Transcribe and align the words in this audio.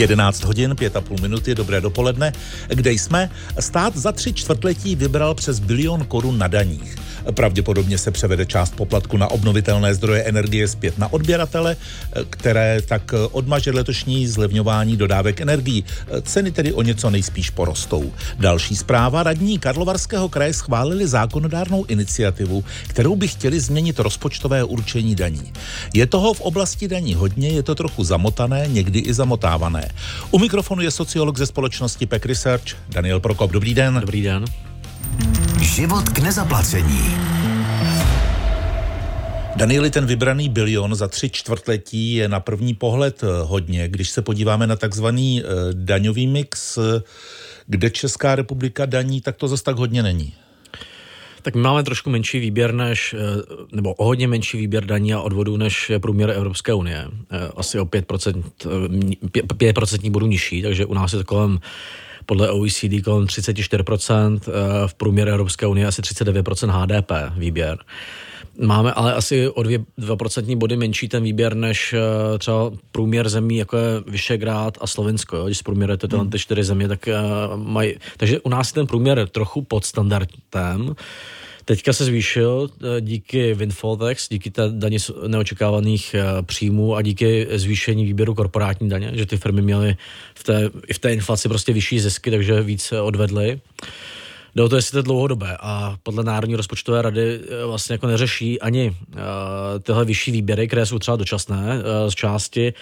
11 0.00 0.44
hodin, 0.44 0.72
5,5 0.72 1.22
minuty, 1.22 1.54
dobré 1.54 1.80
dopoledne. 1.80 2.32
Kde 2.68 2.92
jsme? 2.92 3.30
Stát 3.60 3.96
za 3.96 4.12
tři 4.12 4.32
čtvrtletí 4.32 4.96
vybral 4.96 5.34
přes 5.34 5.58
bilion 5.58 6.04
korun 6.04 6.38
na 6.38 6.46
daních. 6.46 6.96
Pravděpodobně 7.34 7.98
se 7.98 8.10
převede 8.10 8.46
část 8.46 8.76
poplatku 8.76 9.16
na 9.16 9.30
obnovitelné 9.30 9.94
zdroje 9.94 10.22
energie 10.22 10.68
zpět 10.68 10.98
na 10.98 11.12
odběratele, 11.12 11.76
které 12.30 12.82
tak 12.82 13.14
odmaže 13.32 13.70
letošní 13.70 14.26
zlevňování 14.26 14.96
dodávek 14.96 15.40
energií. 15.40 15.84
Ceny 16.22 16.50
tedy 16.50 16.72
o 16.72 16.82
něco 16.82 17.10
nejspíš 17.10 17.50
porostou. 17.50 18.12
Další 18.38 18.76
zpráva. 18.76 19.22
Radní 19.22 19.58
Karlovarského 19.58 20.28
kraje 20.28 20.54
schválili 20.54 21.08
zákonodárnou 21.08 21.84
iniciativu, 21.84 22.64
kterou 22.86 23.16
by 23.16 23.28
chtěli 23.28 23.60
změnit 23.60 23.98
rozpočtové 23.98 24.64
určení 24.64 25.14
daní. 25.14 25.52
Je 25.94 26.06
toho 26.06 26.34
v 26.34 26.40
oblasti 26.40 26.88
daní 26.88 27.14
hodně, 27.14 27.48
je 27.48 27.62
to 27.62 27.74
trochu 27.74 28.04
zamotané, 28.04 28.68
někdy 28.68 28.98
i 28.98 29.14
zamotávané. 29.14 29.90
U 30.30 30.38
mikrofonu 30.38 30.82
je 30.82 30.90
sociolog 30.90 31.38
ze 31.38 31.46
společnosti 31.46 32.06
Peck 32.06 32.26
Research 32.26 32.64
Daniel 32.88 33.20
Prokop. 33.20 33.50
Dobrý 33.50 33.74
den. 33.74 33.98
Dobrý 34.00 34.22
den. 34.22 34.44
Život 35.60 36.08
k 36.08 36.18
nezaplacení. 36.18 37.16
Danieli, 39.56 39.90
ten 39.90 40.06
vybraný 40.06 40.48
bilion 40.48 40.94
za 40.94 41.08
tři 41.08 41.30
čtvrtletí 41.30 42.14
je 42.14 42.28
na 42.28 42.40
první 42.40 42.74
pohled 42.74 43.22
hodně. 43.42 43.88
Když 43.88 44.10
se 44.10 44.22
podíváme 44.22 44.66
na 44.66 44.76
takzvaný 44.76 45.42
eh, 45.42 45.44
daňový 45.72 46.26
mix, 46.26 46.78
eh, 46.78 47.02
kde 47.66 47.90
Česká 47.90 48.34
republika 48.34 48.86
daní, 48.86 49.20
tak 49.20 49.36
to 49.36 49.48
zase 49.48 49.64
tak 49.64 49.76
hodně 49.76 50.02
není. 50.02 50.34
Tak 51.42 51.54
my 51.54 51.62
máme 51.62 51.82
trošku 51.82 52.10
menší 52.10 52.38
výběr 52.38 52.74
než, 52.74 53.14
eh, 53.14 53.42
nebo 53.72 53.94
o 53.94 54.04
hodně 54.04 54.28
menší 54.28 54.58
výběr 54.58 54.84
daní 54.84 55.14
a 55.14 55.20
odvodů 55.20 55.56
než 55.56 55.90
je 55.90 55.98
průměr 55.98 56.30
Evropské 56.30 56.74
unie. 56.74 57.04
Asi 57.56 57.80
o 57.80 57.84
5%, 57.84 58.44
5% 59.56 60.10
bodů 60.10 60.26
nižší, 60.26 60.62
takže 60.62 60.86
u 60.86 60.94
nás 60.94 61.12
je 61.12 61.18
to 61.18 61.24
kolem 61.24 61.58
podle 62.30 62.50
OECD 62.50 63.02
kolem 63.04 63.26
34%, 63.26 64.40
v 64.86 64.94
průměru 64.94 65.30
Evropské 65.30 65.66
unie 65.66 65.86
asi 65.86 66.02
39% 66.02 66.70
HDP 66.70 67.12
výběr. 67.36 67.78
Máme 68.60 68.92
ale 68.92 69.14
asi 69.14 69.48
o 69.48 69.62
2, 69.62 69.78
2% 69.98 70.56
body 70.56 70.76
menší 70.76 71.08
ten 71.08 71.22
výběr 71.22 71.54
než 71.54 71.92
uh, 71.92 72.38
třeba 72.38 72.70
průměr 72.92 73.28
zemí, 73.28 73.56
jako 73.56 73.76
je 73.76 74.00
Vyšegrad 74.06 74.78
a 74.80 74.86
Slovensko. 74.86 75.36
Jo? 75.36 75.46
Když 75.46 75.58
zprůměrujete 75.58 76.08
tyhle 76.08 76.22
hmm. 76.22 76.30
ty 76.30 76.38
čtyři 76.38 76.64
země, 76.64 76.88
tak 76.88 77.08
uh, 77.08 77.56
mají... 77.56 77.94
Takže 78.16 78.40
u 78.40 78.48
nás 78.48 78.68
je 78.68 78.74
ten 78.74 78.86
průměr 78.86 79.28
trochu 79.28 79.62
pod 79.62 79.84
standardem. 79.84 80.94
Teďka 81.64 81.92
se 81.92 82.04
zvýšil 82.04 82.70
eh, 82.70 83.00
díky 83.00 83.54
windfall 83.54 83.96
tax, 83.96 84.28
díky 84.28 84.50
té 84.50 84.62
daně 84.70 84.98
neočekávaných 85.26 86.14
příjmů 86.42 86.96
a 86.96 87.02
díky 87.02 87.46
zvýšení 87.50 88.04
výběru 88.04 88.34
korporátní 88.34 88.88
daně, 88.88 89.10
že 89.14 89.26
ty 89.26 89.36
firmy 89.36 89.62
měly 89.62 89.96
v 90.34 90.44
té, 90.44 90.70
i 90.86 90.94
v 90.94 90.98
té 90.98 91.12
inflaci 91.12 91.48
prostě 91.48 91.72
vyšší 91.72 92.00
zisky, 92.00 92.30
takže 92.30 92.62
více 92.62 93.00
odvedly. 93.00 93.60
Jde 94.54 94.62
o 94.62 94.68
to, 94.68 94.76
jestli 94.76 94.90
to 94.90 94.98
je 94.98 95.02
dlouhodobé 95.02 95.56
a 95.60 95.96
podle 96.02 96.24
Národní 96.24 96.56
rozpočtové 96.56 97.02
rady 97.02 97.40
eh, 97.40 97.64
vlastně 97.66 97.94
jako 97.94 98.06
neřeší 98.06 98.60
ani 98.60 98.90
uh, 98.90 99.16
tyhle 99.82 100.04
vyšší 100.04 100.30
výběry, 100.30 100.68
které 100.68 100.86
jsou 100.86 100.98
třeba 100.98 101.16
dočasné 101.16 101.56
uh, 101.56 102.10
z 102.10 102.14
části, 102.14 102.74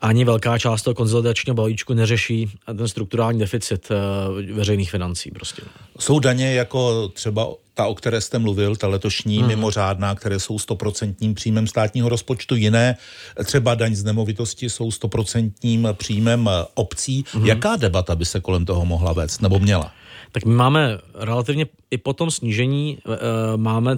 ani 0.00 0.24
velká 0.24 0.58
část 0.58 0.82
toho 0.82 0.94
konzolidačního 0.94 1.54
balíčku 1.54 1.94
neřeší 1.94 2.50
ten 2.66 2.88
strukturální 2.88 3.38
deficit 3.38 3.88
uh, 3.90 4.56
veřejných 4.56 4.90
financí 4.90 5.30
prostě. 5.30 5.62
Jsou 5.98 6.18
daně 6.18 6.54
jako 6.54 7.08
třeba 7.08 7.48
ta, 7.74 7.86
o 7.86 7.94
které 7.94 8.20
jste 8.20 8.38
mluvil, 8.38 8.76
ta 8.76 8.88
letošní 8.88 9.38
hmm. 9.38 9.48
mimořádná, 9.48 10.14
které 10.14 10.40
jsou 10.40 10.58
stoprocentním 10.58 11.34
příjmem 11.34 11.66
státního 11.66 12.08
rozpočtu, 12.08 12.54
jiné, 12.54 12.96
třeba 13.44 13.74
daň 13.74 13.94
z 13.94 14.04
nemovitosti, 14.04 14.70
jsou 14.70 14.90
stoprocentním 14.90 15.88
příjmem 15.92 16.50
obcí. 16.74 17.24
Hmm. 17.32 17.46
Jaká 17.46 17.76
debata 17.76 18.16
by 18.16 18.24
se 18.24 18.40
kolem 18.40 18.64
toho 18.64 18.84
mohla 18.84 19.12
vést, 19.12 19.42
nebo 19.42 19.58
měla? 19.58 19.92
Tak 20.32 20.44
my 20.44 20.54
máme 20.54 20.98
relativně 21.14 21.66
i 21.90 21.98
po 21.98 22.12
tom 22.12 22.30
snížení 22.30 22.98
uh, 23.04 23.14
máme 23.56 23.96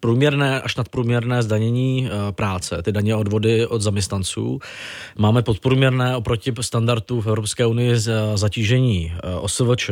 průměrné 0.00 0.60
až 0.60 0.76
nadprůměrné 0.76 1.42
zdanění 1.42 2.04
uh, 2.04 2.32
práce, 2.32 2.82
ty 2.82 2.92
daně 2.92 3.16
odvody 3.16 3.66
od 3.66 3.82
zaměstnanců. 3.82 4.60
Máme 5.18 5.42
podprůměrné 5.42 6.16
oproti 6.16 6.52
standardu 6.60 7.20
v 7.20 7.26
Evropské 7.26 7.66
unii 7.66 7.94
zatížení 8.34 9.12
uh, 9.24 9.44
OSVČ 9.44 9.90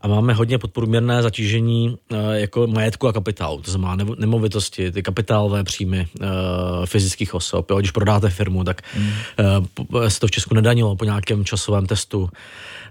a 0.00 0.08
máme 0.08 0.34
hodně 0.34 0.58
podprůměrné 0.58 1.22
zatížení 1.22 1.96
jako 2.32 2.66
majetku 2.66 3.08
a 3.08 3.12
kapitálu, 3.12 3.62
to 3.62 3.70
znamená 3.70 4.04
nemovitosti, 4.18 4.92
ty 4.92 5.02
kapitálové 5.02 5.64
příjmy 5.64 6.06
fyzických 6.84 7.34
osob. 7.34 7.70
Jo, 7.70 7.78
když 7.78 7.90
prodáte 7.90 8.30
firmu, 8.30 8.64
tak 8.64 8.82
mm. 8.98 9.10
se 10.08 10.20
to 10.20 10.26
v 10.26 10.30
Česku 10.30 10.54
nedanilo 10.54 10.96
po 10.96 11.04
nějakém 11.04 11.44
časovém 11.44 11.86
testu. 11.86 12.30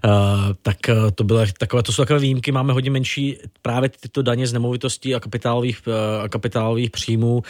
Eh, 0.04 0.54
tak 0.62 0.88
eh, 0.88 1.10
to 1.14 1.24
bylo 1.24 1.40
takové, 1.58 1.82
to 1.82 1.92
jsou 1.92 2.02
takové 2.02 2.18
výjimky, 2.18 2.52
máme 2.52 2.72
hodně 2.72 2.90
menší 2.90 3.38
právě 3.62 3.88
tyto 3.88 4.22
daně 4.22 4.46
z 4.46 4.52
nemovitostí 4.52 5.14
a 5.14 5.20
kapitálových, 5.20 5.73
eh, 5.88 6.22
a 6.22 6.28
kapitálových 6.28 6.90
příjmů, 6.90 7.42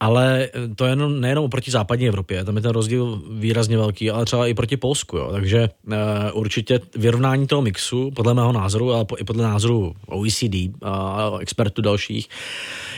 ale 0.00 0.48
to 0.76 0.84
je 0.84 0.92
jenom, 0.92 1.20
nejenom 1.20 1.44
oproti 1.44 1.70
západní 1.70 2.08
Evropě, 2.08 2.44
tam 2.44 2.56
je 2.56 2.62
ten 2.62 2.70
rozdíl 2.70 3.22
výrazně 3.30 3.76
velký, 3.76 4.10
ale 4.10 4.24
třeba 4.24 4.46
i 4.46 4.54
proti 4.54 4.76
Polsku, 4.76 5.16
jo. 5.16 5.28
takže 5.32 5.68
uh, 5.86 5.94
určitě 6.32 6.80
vyrovnání 6.96 7.46
toho 7.46 7.62
mixu, 7.62 8.10
podle 8.10 8.34
mého 8.34 8.52
názoru, 8.52 8.92
ale 8.92 9.04
i 9.18 9.24
podle 9.24 9.44
názoru 9.44 9.94
OECD 10.06 10.54
a 10.82 11.30
expertů 11.40 11.82
dalších, 11.82 12.28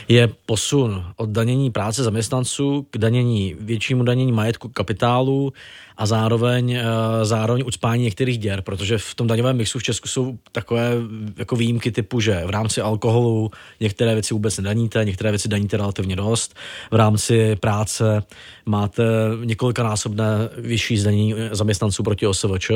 je 0.07 0.29
posun 0.45 1.05
od 1.15 1.29
danění 1.29 1.71
práce 1.71 2.03
zaměstnanců 2.03 2.87
k 2.91 2.97
danění, 2.97 3.55
většímu 3.59 4.03
danění 4.03 4.31
majetku 4.31 4.69
kapitálu 4.69 5.53
a 5.97 6.05
zároveň, 6.05 6.77
uh, 6.77 7.23
zároveň 7.23 7.63
ucpání 7.65 8.03
některých 8.03 8.37
děr, 8.37 8.61
protože 8.61 8.97
v 8.97 9.15
tom 9.15 9.27
daňovém 9.27 9.57
mixu 9.57 9.79
v 9.79 9.83
Česku 9.83 10.07
jsou 10.07 10.37
takové 10.51 10.91
jako 11.37 11.55
výjimky 11.55 11.91
typu, 11.91 12.19
že 12.19 12.43
v 12.45 12.49
rámci 12.49 12.81
alkoholu 12.81 13.51
některé 13.79 14.13
věci 14.13 14.33
vůbec 14.33 14.57
nedaníte, 14.57 15.05
některé 15.05 15.31
věci 15.31 15.47
daníte 15.47 15.77
relativně 15.77 16.15
dost, 16.15 16.55
v 16.91 16.95
rámci 16.95 17.55
práce 17.55 18.23
máte 18.65 19.03
několikanásobné 19.43 20.25
vyšší 20.57 20.97
zdanění 20.97 21.35
zaměstnanců 21.51 22.03
proti 22.03 22.27
OSVČ, 22.27 22.71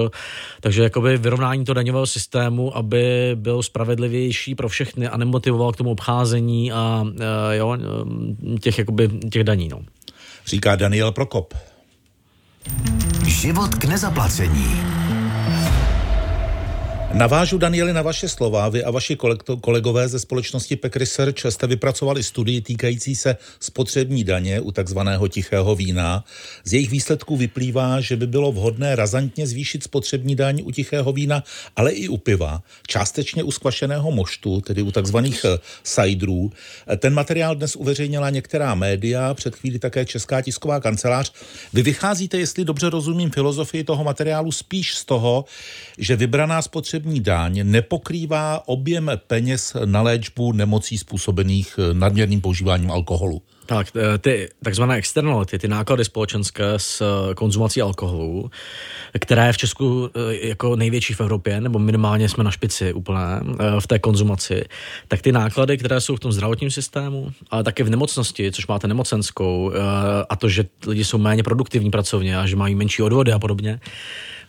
takže 0.61 0.83
jakoby 0.83 1.17
vyrovnání 1.17 1.65
toho 1.65 1.73
daňového 1.73 2.05
systému, 2.05 2.77
aby 2.77 3.31
byl 3.35 3.63
spravedlivější 3.63 4.55
pro 4.55 4.69
všechny 4.69 5.07
a 5.07 5.17
nemotivoval 5.17 5.71
k 5.71 5.77
tomu 5.77 5.91
obcházení 5.91 6.71
a 6.71 7.05
jo, 7.51 7.77
těch, 8.61 8.77
jakoby, 8.79 9.07
těch 9.07 9.43
daní. 9.43 9.69
No. 9.69 9.79
Říká 10.45 10.75
Daniel 10.75 11.11
Prokop. 11.11 11.53
Život 13.25 13.75
k 13.75 13.85
nezaplacení. 13.85 14.81
Navážu, 17.13 17.57
Danieli, 17.57 17.93
na 17.93 18.01
vaše 18.01 18.29
slova. 18.29 18.69
Vy 18.69 18.83
a 18.83 18.91
vaši 18.91 19.17
kolegové 19.61 20.07
ze 20.07 20.19
společnosti 20.19 20.75
Peck 20.75 20.95
Research 20.95 21.45
jste 21.49 21.67
vypracovali 21.67 22.23
studii 22.23 22.61
týkající 22.61 23.15
se 23.15 23.37
spotřební 23.59 24.23
daně 24.23 24.61
u 24.61 24.71
takzvaného 24.71 25.27
tichého 25.27 25.75
vína. 25.75 26.23
Z 26.63 26.73
jejich 26.73 26.89
výsledků 26.89 27.37
vyplývá, 27.37 28.01
že 28.01 28.15
by 28.15 28.27
bylo 28.27 28.51
vhodné 28.51 28.95
razantně 28.95 29.47
zvýšit 29.47 29.83
spotřební 29.83 30.35
daň 30.35 30.61
u 30.65 30.71
tichého 30.71 31.13
vína, 31.13 31.43
ale 31.75 31.91
i 31.91 32.07
u 32.07 32.17
piva, 32.17 32.61
částečně 32.87 33.43
u 33.43 33.51
skvašeného 33.51 34.11
moštu, 34.11 34.61
tedy 34.61 34.81
u 34.81 34.91
takzvaných 34.91 35.45
eh, 35.45 35.57
sajdrů. 35.83 36.51
Ten 36.97 37.13
materiál 37.13 37.55
dnes 37.55 37.75
uveřejnila 37.75 38.29
některá 38.29 38.75
média, 38.75 39.33
před 39.33 39.55
chvíli 39.55 39.79
také 39.79 40.05
Česká 40.05 40.41
tisková 40.41 40.79
kancelář. 40.79 41.33
Vy 41.73 41.81
vycházíte, 41.81 42.37
jestli 42.37 42.65
dobře 42.65 42.89
rozumím 42.89 43.31
filozofii 43.31 43.83
toho 43.83 44.03
materiálu, 44.03 44.51
spíš 44.51 44.95
z 44.95 45.05
toho, 45.05 45.45
že 45.97 46.15
vybraná 46.15 46.61
spotřební 46.61 46.96
spotřební 46.97 47.19
daň 47.19 47.61
nepokrývá 47.63 48.67
objem 48.67 49.11
peněz 49.27 49.75
na 49.85 50.01
léčbu 50.01 50.51
nemocí 50.51 50.97
způsobených 50.97 51.79
eh, 51.79 51.93
nadměrným 51.93 52.41
používáním 52.41 52.91
alkoholu. 52.91 53.41
Tak, 53.65 53.87
eh, 53.95 54.17
ty 54.17 54.49
takzvané 54.63 54.95
externality, 54.95 55.59
ty 55.59 55.67
náklady 55.67 56.05
společenské 56.05 56.65
s 56.77 57.01
eh, 57.01 57.35
konzumací 57.35 57.81
alkoholu, 57.81 58.51
která 59.19 59.45
je 59.45 59.53
v 59.53 59.57
Česku 59.57 60.09
jako 60.41 60.75
největší 60.75 61.13
v 61.13 61.21
Evropě, 61.21 61.61
nebo 61.61 61.79
minimálně 61.79 62.29
jsme 62.29 62.43
na 62.43 62.51
špici 62.51 62.93
úplné 62.93 63.41
v 63.79 63.87
té 63.87 63.99
konzumaci, 63.99 64.65
tak 65.07 65.21
ty 65.21 65.31
náklady, 65.31 65.77
které 65.77 66.01
jsou 66.01 66.15
v 66.15 66.19
tom 66.19 66.31
zdravotním 66.31 66.71
systému, 66.71 67.31
ale 67.49 67.63
také 67.63 67.83
v 67.83 67.89
nemocnosti, 67.89 68.51
což 68.51 68.67
máte 68.67 68.87
nemocenskou, 68.87 69.71
a 70.29 70.35
to, 70.35 70.49
že 70.49 70.65
lidi 70.87 71.05
jsou 71.05 71.17
méně 71.17 71.43
produktivní 71.43 71.91
pracovně 71.91 72.37
a 72.37 72.45
že 72.45 72.55
mají 72.55 72.75
menší 72.75 73.01
odvody 73.01 73.31
a 73.31 73.39
podobně, 73.39 73.79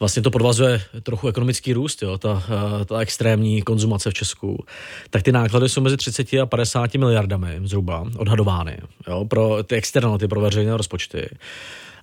vlastně 0.00 0.22
to 0.22 0.30
podvazuje 0.30 0.82
trochu 1.02 1.28
ekonomický 1.28 1.72
růst, 1.72 2.02
jo, 2.02 2.18
ta, 2.18 2.42
eh, 2.82 2.84
ta 2.84 2.98
extrémní 2.98 3.62
konzumace 3.62 4.10
v 4.10 4.14
Česku, 4.14 4.64
tak 5.10 5.22
ty 5.22 5.32
náklady 5.32 5.68
jsou 5.68 5.80
mezi 5.80 5.96
30 5.96 6.40
a 6.40 6.46
50 6.46 6.98
miliardami 6.98 7.60
zhruba 7.64 8.04
odhadovány 8.16 8.78
jo, 9.08 9.24
pro 9.24 9.62
ty 9.62 9.76
externality, 9.76 10.28
pro 10.28 10.40
veřejné 10.40 10.76
rozpočty. 10.76 11.28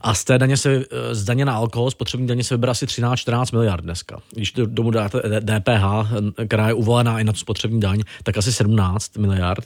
A 0.02 0.14
z 0.14 0.24
té 0.24 0.38
daně 0.38 0.58
se, 0.58 0.86
z 1.12 1.24
daně 1.24 1.46
na 1.46 1.56
alkohol, 1.56 1.92
spotřební 1.92 2.28
daně 2.28 2.44
se 2.44 2.56
vybere 2.56 2.72
asi 2.72 2.86
13-14 2.86 3.54
miliard 3.54 3.84
dneska. 3.84 4.20
Když 4.32 4.52
do 4.52 4.66
domu 4.66 4.92
dáte 4.92 5.22
DPH, 5.42 6.12
která 6.48 6.68
je 6.68 6.74
uvolená 6.74 7.20
i 7.20 7.24
na 7.24 7.34
tu 7.34 7.40
spotřební 7.40 7.80
daň, 7.80 8.04
tak 8.24 8.38
asi 8.38 8.54
17 8.54 9.18
miliard. 9.18 9.66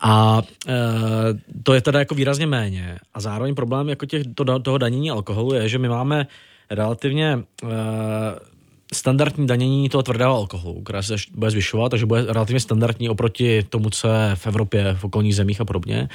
A 0.00 0.42
e, 0.68 0.74
to 1.62 1.74
je 1.74 1.80
teda 1.80 1.98
jako 1.98 2.14
výrazně 2.14 2.46
méně. 2.46 2.98
A 3.14 3.20
zároveň 3.20 3.54
problém 3.54 3.88
jako 3.88 4.06
těch, 4.06 4.22
to, 4.34 4.58
toho 4.58 4.78
danění 4.78 5.10
alkoholu 5.10 5.54
je, 5.54 5.68
že 5.68 5.78
my 5.78 5.88
máme 5.88 6.26
relativně 6.70 7.44
uh, 7.62 7.70
standardní 8.92 9.46
danění 9.46 9.88
toho 9.88 10.02
tvrdého 10.02 10.34
alkoholu, 10.34 10.82
která 10.82 11.02
se 11.02 11.16
bude 11.34 11.50
zvyšovat, 11.50 11.88
takže 11.88 12.06
bude 12.06 12.24
relativně 12.28 12.60
standardní 12.60 13.08
oproti 13.08 13.62
tomu, 13.62 13.90
co 13.90 14.08
je 14.08 14.36
v 14.36 14.46
Evropě, 14.46 14.96
v 14.98 15.04
okolních 15.04 15.36
zemích 15.36 15.60
a 15.60 15.64
podobně. 15.64 16.08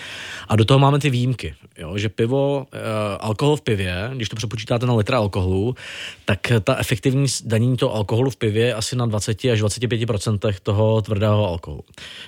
A 0.48 0.56
do 0.56 0.66
toho 0.66 0.80
máme 0.80 1.00
ty 1.00 1.10
výjimky, 1.10 1.56
jo, 1.78 1.98
že 1.98 2.10
pivo, 2.10 2.66
e, 2.72 3.18
alkohol 3.18 3.56
v 3.56 3.62
pivě, 3.62 4.12
když 4.16 4.30
to 4.30 4.36
přepočítáte 4.36 4.86
na 4.86 4.94
litr 4.94 5.16
alkoholu, 5.16 5.76
tak 6.26 6.40
ta 6.64 6.76
efektivní 6.78 7.26
danění 7.46 7.78
toho 7.78 7.96
alkoholu 7.96 8.30
v 8.30 8.36
pivě 8.36 8.66
je 8.66 8.74
asi 8.74 8.96
na 8.96 9.06
20 9.06 9.46
až 9.46 9.62
25% 9.62 10.54
toho 10.64 11.02
tvrdého 11.02 11.48
alkoholu. 11.48 11.84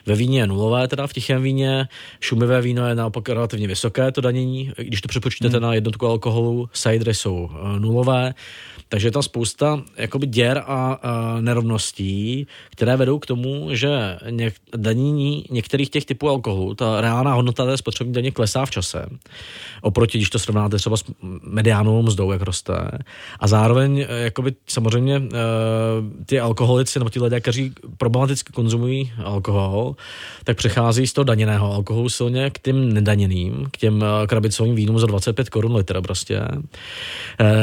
Ve 0.05 0.15
víně 0.15 0.39
je 0.39 0.47
nulové, 0.47 0.87
teda 0.87 1.07
v 1.07 1.13
tichém 1.13 1.43
víně, 1.43 1.87
šumivé 2.19 2.61
víno 2.61 2.87
je 2.87 2.95
naopak 2.95 3.29
relativně 3.29 3.67
vysoké 3.67 4.11
to 4.11 4.21
danění, 4.21 4.71
když 4.77 5.01
to 5.01 5.07
přepočítáte 5.07 5.57
hmm. 5.57 5.63
na 5.63 5.73
jednotku 5.73 6.07
alkoholu, 6.07 6.69
cidery 6.73 7.13
jsou 7.13 7.49
e, 7.49 7.79
nulové, 7.79 8.33
takže 8.89 9.07
je 9.07 9.11
tam 9.11 9.23
spousta 9.23 9.83
jakoby 9.97 10.27
děr 10.33 10.63
a, 10.65 10.93
a 10.93 11.41
nerovností, 11.41 12.47
které 12.69 12.97
vedou 12.97 13.19
k 13.19 13.25
tomu, 13.25 13.67
že 13.71 14.17
něk, 14.29 14.53
danění 14.75 15.45
některých 15.49 15.89
těch 15.89 16.05
typů 16.05 16.29
alkoholu, 16.29 16.75
ta 16.75 17.01
reálná 17.01 17.33
hodnota 17.33 17.65
té 17.65 17.77
spotřební 17.77 18.13
daně 18.13 18.31
klesá 18.31 18.65
v 18.65 18.71
čase. 18.71 19.05
Oproti, 19.81 20.17
když 20.17 20.29
to 20.29 20.39
srovnáte 20.39 20.77
třeba 20.77 20.97
s 20.97 21.03
mediánovou 21.43 22.01
mzdou, 22.01 22.31
jak 22.31 22.41
roste. 22.41 22.73
A 23.39 23.47
zároveň 23.47 24.05
eh, 24.09 24.23
jakoby 24.23 24.53
samozřejmě 24.67 25.15
eh, 25.15 25.29
ty 26.25 26.39
alkoholici 26.39 26.99
nebo 26.99 27.09
ti 27.09 27.19
lidé, 27.19 27.41
kteří 27.41 27.73
problematicky 27.97 28.53
konzumují 28.53 29.11
alkohol, 29.23 29.95
tak 30.43 30.57
přechází 30.57 31.07
z 31.07 31.13
toho 31.13 31.25
daněného 31.25 31.73
alkoholu 31.73 32.09
silně 32.09 32.49
k 32.49 32.59
těm 32.59 32.93
nedaněným, 32.93 33.67
k 33.71 33.77
těm 33.77 34.03
eh, 34.03 34.27
krabicovým 34.27 34.75
vínům 34.75 34.99
za 34.99 35.07
25 35.07 35.49
korun 35.49 35.75
litr 35.75 36.01
prostě. 36.01 36.41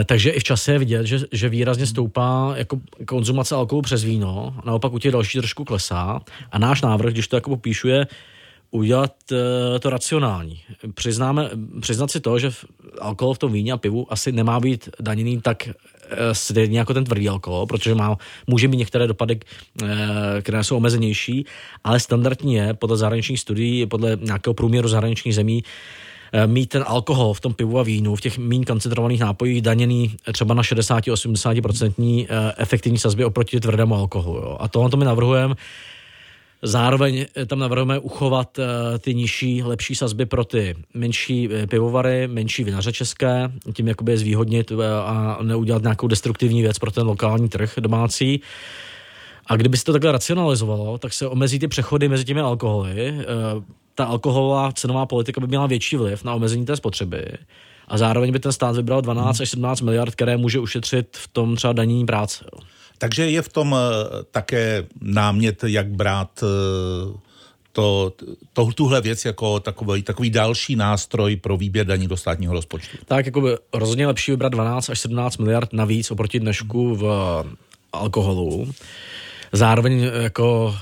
Takže 0.05 0.31
i 0.31 0.41
v 0.41 0.45
čase 0.45 0.73
je 0.73 0.79
vidět, 0.79 1.07
že 1.07 1.21
že, 1.33 1.49
výrazně 1.49 1.87
stoupá 1.87 2.55
jako 2.61 2.81
konzumace 3.07 3.55
alkoholu 3.55 3.83
přes 3.83 4.05
víno, 4.05 4.55
naopak 4.65 4.93
u 4.93 4.99
těch 4.99 5.13
dalších 5.13 5.41
trošku 5.41 5.65
klesá. 5.65 6.21
A 6.53 6.59
náš 6.59 6.83
návrh, 6.83 7.13
když 7.13 7.29
to 7.29 7.37
jako 7.37 7.51
popíšu, 7.51 7.89
je 7.89 8.07
udělat 8.71 9.15
uh, 9.33 9.39
to 9.79 9.91
racionální. 9.91 10.61
Přiznáme, 10.95 11.51
přiznat 11.81 12.11
si 12.11 12.21
to, 12.21 12.39
že 12.39 12.51
alkohol 13.01 13.35
v 13.35 13.39
tom 13.39 13.53
víně 13.53 13.73
a 13.73 13.77
pivu 13.77 14.13
asi 14.13 14.33
nemá 14.33 14.61
být 14.61 14.89
daněný 15.01 15.41
tak 15.41 15.69
uh, 15.69 15.73
stejně 16.33 16.79
jako 16.79 16.95
ten 16.95 17.05
tvrdý 17.05 17.29
alkohol, 17.29 17.67
protože 17.67 17.95
má, 17.95 18.17
může 18.47 18.69
mít 18.69 18.77
některé 18.77 19.07
dopady, 19.07 19.41
uh, 19.83 19.89
které 20.43 20.65
jsou 20.65 20.77
omezenější, 20.77 21.47
ale 21.85 22.01
standardní 22.01 22.55
je 22.55 22.75
podle 22.75 22.97
zahraničních 22.97 23.41
studií, 23.41 23.87
podle 23.87 24.19
nějakého 24.21 24.55
průměru 24.55 24.89
zahraničních 24.89 25.35
zemí, 25.35 25.63
Eh, 25.63 25.67
mít 26.47 26.67
ten 26.67 26.85
alkohol 26.87 27.35
v 27.35 27.41
tom 27.41 27.55
pivu 27.55 27.79
a 27.79 27.83
vínu, 27.83 28.17
v 28.17 28.21
těch 28.21 28.39
méně 28.39 28.65
koncentrovaných 28.65 29.21
nápojích 29.21 29.63
daněný 29.63 30.17
třeba 30.33 30.55
na 30.55 30.63
60-80% 30.63 32.27
eh, 32.29 32.53
efektivní 32.57 32.99
sazby 32.99 33.25
oproti 33.25 33.61
tvrdému 33.61 33.95
alkoholu. 33.95 34.39
Jo. 34.39 34.57
A 34.61 34.69
tohle 34.69 34.91
to 34.91 34.97
my 34.97 35.05
navrhujeme. 35.05 35.55
Zároveň 36.63 37.27
eh, 37.37 37.47
tam 37.47 37.59
navrhujeme 37.59 37.99
uchovat 37.99 38.59
ty 38.99 39.15
nižší, 39.15 39.63
lepší 39.63 39.95
sazby 39.95 40.27
pro 40.27 40.45
ty 40.45 40.75
menší 40.95 41.49
pivovary, 41.69 42.29
menší 42.29 42.65
vinaře 42.65 42.93
české, 42.93 43.53
tím 43.73 43.89
jakoby 43.89 44.13
je 44.13 44.19
zvýhodnit 44.19 44.73
a 45.05 45.39
neudělat 45.43 45.83
nějakou 45.83 46.07
destruktivní 46.07 46.63
věc 46.63 46.79
pro 46.79 46.91
ten 46.91 47.07
lokální 47.07 47.49
trh 47.49 47.75
domácí. 47.81 48.41
A 49.47 49.57
kdyby 49.57 49.77
se 49.77 49.85
to 49.85 49.93
takhle 49.93 50.13
racionalizovalo, 50.13 50.99
tak 50.99 51.13
se 51.13 51.29
omezí 51.29 51.59
ty 51.59 51.69
přechody 51.69 52.09
mezi 52.09 52.25
těmi 52.25 52.41
alkoholy 52.41 53.15
ta 54.01 54.07
alkoholová 54.07 54.73
cenová 54.73 55.07
politika 55.07 55.41
by 55.41 55.47
měla 55.47 55.67
větší 55.67 55.97
vliv 55.97 56.25
na 56.25 56.35
omezení 56.35 56.67
té 56.67 56.77
spotřeby. 56.77 57.25
A 57.89 57.99
zároveň 57.99 58.33
by 58.33 58.39
ten 58.39 58.53
stát 58.53 58.77
vybral 58.77 59.03
12 59.03 59.41
až 59.41 59.51
17 59.51 59.81
miliard, 59.81 60.15
které 60.15 60.37
může 60.37 60.59
ušetřit 60.59 61.17
v 61.17 61.29
tom 61.29 61.57
třeba 61.57 61.73
daní 61.73 62.07
práce. 62.07 62.45
Takže 62.99 63.31
je 63.31 63.43
v 63.43 63.49
tom 63.49 63.77
eh, 63.77 64.05
také 64.31 64.87
námět, 65.01 65.65
jak 65.67 65.89
brát 65.89 66.31
eh, 66.43 67.19
to, 67.73 68.13
to, 68.53 68.73
tuhle 68.73 69.01
věc 69.01 69.25
jako 69.25 69.61
takový, 69.61 70.03
takový 70.03 70.31
další 70.31 70.77
nástroj 70.77 71.37
pro 71.37 71.57
výběr 71.57 71.87
daní 71.87 72.09
do 72.09 72.17
státního 72.17 72.53
rozpočtu. 72.53 72.97
Tak 73.05 73.27
jako 73.27 73.41
by 73.41 73.51
rozhodně 73.73 74.07
lepší 74.07 74.31
vybrat 74.31 74.49
12 74.49 74.91
až 74.91 75.01
17 75.01 75.37
miliard 75.37 75.73
navíc 75.73 76.11
oproti 76.11 76.41
dnešku 76.41 76.95
v 76.95 77.05
alkoholu. 77.93 78.73
Zároveň 79.53 80.11
jako 80.23 80.75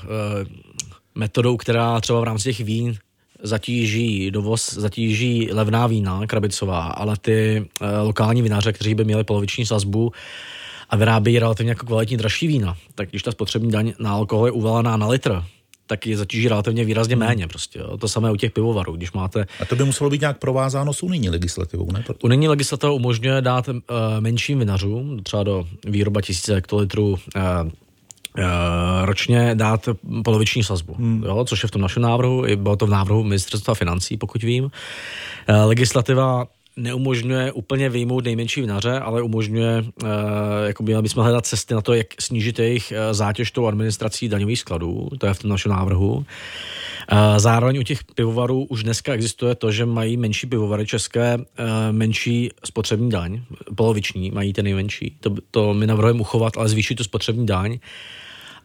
metodou, 1.15 1.57
která 1.57 2.01
třeba 2.01 2.19
v 2.19 2.23
rámci 2.23 2.43
těch 2.43 2.65
vín 2.65 2.97
zatíží 3.43 4.31
dovoz, 4.31 4.73
zatíží 4.73 5.49
levná 5.51 5.87
vína, 5.87 6.27
krabicová, 6.27 6.81
ale 6.81 7.17
ty 7.21 7.67
e, 7.81 7.99
lokální 8.01 8.41
vinaře, 8.41 8.73
kteří 8.73 8.95
by 8.95 9.03
měli 9.03 9.23
poloviční 9.23 9.65
sazbu 9.65 10.11
a 10.89 10.95
vyrábějí 10.95 11.39
relativně 11.39 11.71
jako 11.71 11.85
kvalitní 11.85 12.17
dražší 12.17 12.47
vína, 12.47 12.77
tak 12.95 13.09
když 13.09 13.23
ta 13.23 13.31
spotřební 13.31 13.71
daň 13.71 13.93
na 13.99 14.11
alkohol 14.11 14.45
je 14.45 14.51
uvalená 14.51 14.97
na 14.97 15.07
litr, 15.07 15.43
tak 15.87 16.07
je 16.07 16.17
zatíží 16.17 16.47
relativně 16.47 16.85
výrazně 16.85 17.15
hmm. 17.15 17.25
méně. 17.25 17.47
Prostě, 17.47 17.79
jo. 17.79 17.97
To 17.97 18.07
samé 18.07 18.31
u 18.31 18.35
těch 18.35 18.51
pivovarů. 18.51 18.95
Když 18.95 19.11
máte... 19.11 19.45
A 19.59 19.65
to 19.65 19.75
by 19.75 19.83
muselo 19.83 20.09
být 20.09 20.21
nějak 20.21 20.37
provázáno 20.37 20.93
s 20.93 21.03
unijní 21.03 21.29
legislativou, 21.29 21.91
ne? 21.91 22.03
Unijní 22.23 22.47
legislativa 22.47 22.93
umožňuje 22.93 23.41
dát 23.41 23.67
uh, 23.67 23.75
menším 24.19 24.59
vinařům, 24.59 25.23
třeba 25.23 25.43
do 25.43 25.67
výroba 25.85 26.21
tisíce 26.21 26.55
hektolitrů 26.55 27.09
uh, 27.09 27.17
Eh, 27.35 27.71
ročně 29.03 29.55
dát 29.55 29.89
poloviční 30.23 30.63
sazbu, 30.63 30.93
hmm. 30.93 31.23
jo, 31.25 31.45
což 31.45 31.63
je 31.63 31.67
v 31.67 31.71
tom 31.71 31.81
našem 31.81 32.03
návrhu, 32.03 32.45
bylo 32.55 32.75
to 32.75 32.87
v 32.87 32.89
návrhu 32.89 33.23
ministerstva 33.23 33.73
financí, 33.73 34.17
pokud 34.17 34.43
vím. 34.43 34.71
Eh, 35.47 35.55
legislativa 35.55 36.47
neumožňuje 36.79 37.51
úplně 37.51 37.89
vyjmout 37.89 38.23
nejmenší 38.25 38.61
vinaře, 38.61 38.99
ale 38.99 39.21
umožňuje, 39.21 39.83
eh, 40.03 40.07
jako 40.67 40.83
by 40.83 41.01
bychom 41.01 41.23
hledat 41.23 41.45
cesty 41.45 41.73
na 41.73 41.81
to, 41.81 41.93
jak 41.93 42.07
snížit 42.19 42.59
jejich 42.59 42.93
zátěž 43.11 43.51
tou 43.51 43.65
administrací 43.65 44.29
daňových 44.29 44.59
skladů, 44.59 45.09
to 45.17 45.25
je 45.25 45.33
v 45.33 45.39
tom 45.39 45.49
našem 45.49 45.71
návrhu. 45.71 46.25
Zároveň 47.37 47.79
u 47.79 47.83
těch 47.83 48.03
pivovarů 48.03 48.63
už 48.63 48.83
dneska 48.83 49.13
existuje 49.13 49.55
to, 49.55 49.71
že 49.71 49.85
mají 49.85 50.17
menší 50.17 50.47
pivovary 50.47 50.85
české 50.85 51.37
menší 51.91 52.49
spotřební 52.65 53.09
daň, 53.09 53.41
poloviční 53.75 54.31
mají 54.31 54.53
ten 54.53 54.65
nejmenší. 54.65 55.17
To, 55.19 55.35
to 55.51 55.73
my 55.73 55.87
navrhujeme 55.87 56.21
uchovat, 56.21 56.57
ale 56.57 56.69
zvýšit 56.69 56.95
tu 56.95 57.03
spotřební 57.03 57.45
daň. 57.45 57.79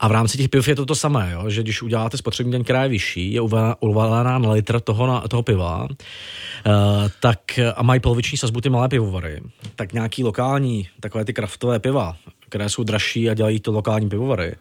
A 0.00 0.08
v 0.08 0.12
rámci 0.12 0.38
těch 0.38 0.48
piv 0.48 0.68
je 0.68 0.76
to 0.76 0.86
to 0.86 0.94
samé, 0.94 1.30
jo? 1.32 1.50
že 1.50 1.62
když 1.62 1.82
uděláte 1.82 2.16
spotřební 2.16 2.52
daň, 2.52 2.64
která 2.64 2.82
je 2.82 2.88
vyšší, 2.88 3.32
je 3.32 3.40
uvalená 3.80 4.38
na 4.38 4.52
litr 4.52 4.80
toho, 4.80 5.06
na, 5.06 5.20
toho 5.20 5.42
piva, 5.42 5.82
uh, 5.84 5.90
tak 7.20 7.38
a 7.76 7.82
mají 7.82 8.00
poloviční 8.00 8.38
sazbu 8.38 8.60
ty 8.60 8.70
malé 8.70 8.88
pivovary, 8.88 9.40
tak 9.76 9.92
nějaký 9.92 10.24
lokální, 10.24 10.88
takové 11.00 11.24
ty 11.24 11.32
kraftové 11.32 11.78
piva, 11.78 12.16
které 12.48 12.68
jsou 12.68 12.82
dražší 12.82 13.30
a 13.30 13.34
dělají 13.34 13.60
to 13.60 13.72
lokální 13.72 14.08
pivovary, 14.08 14.54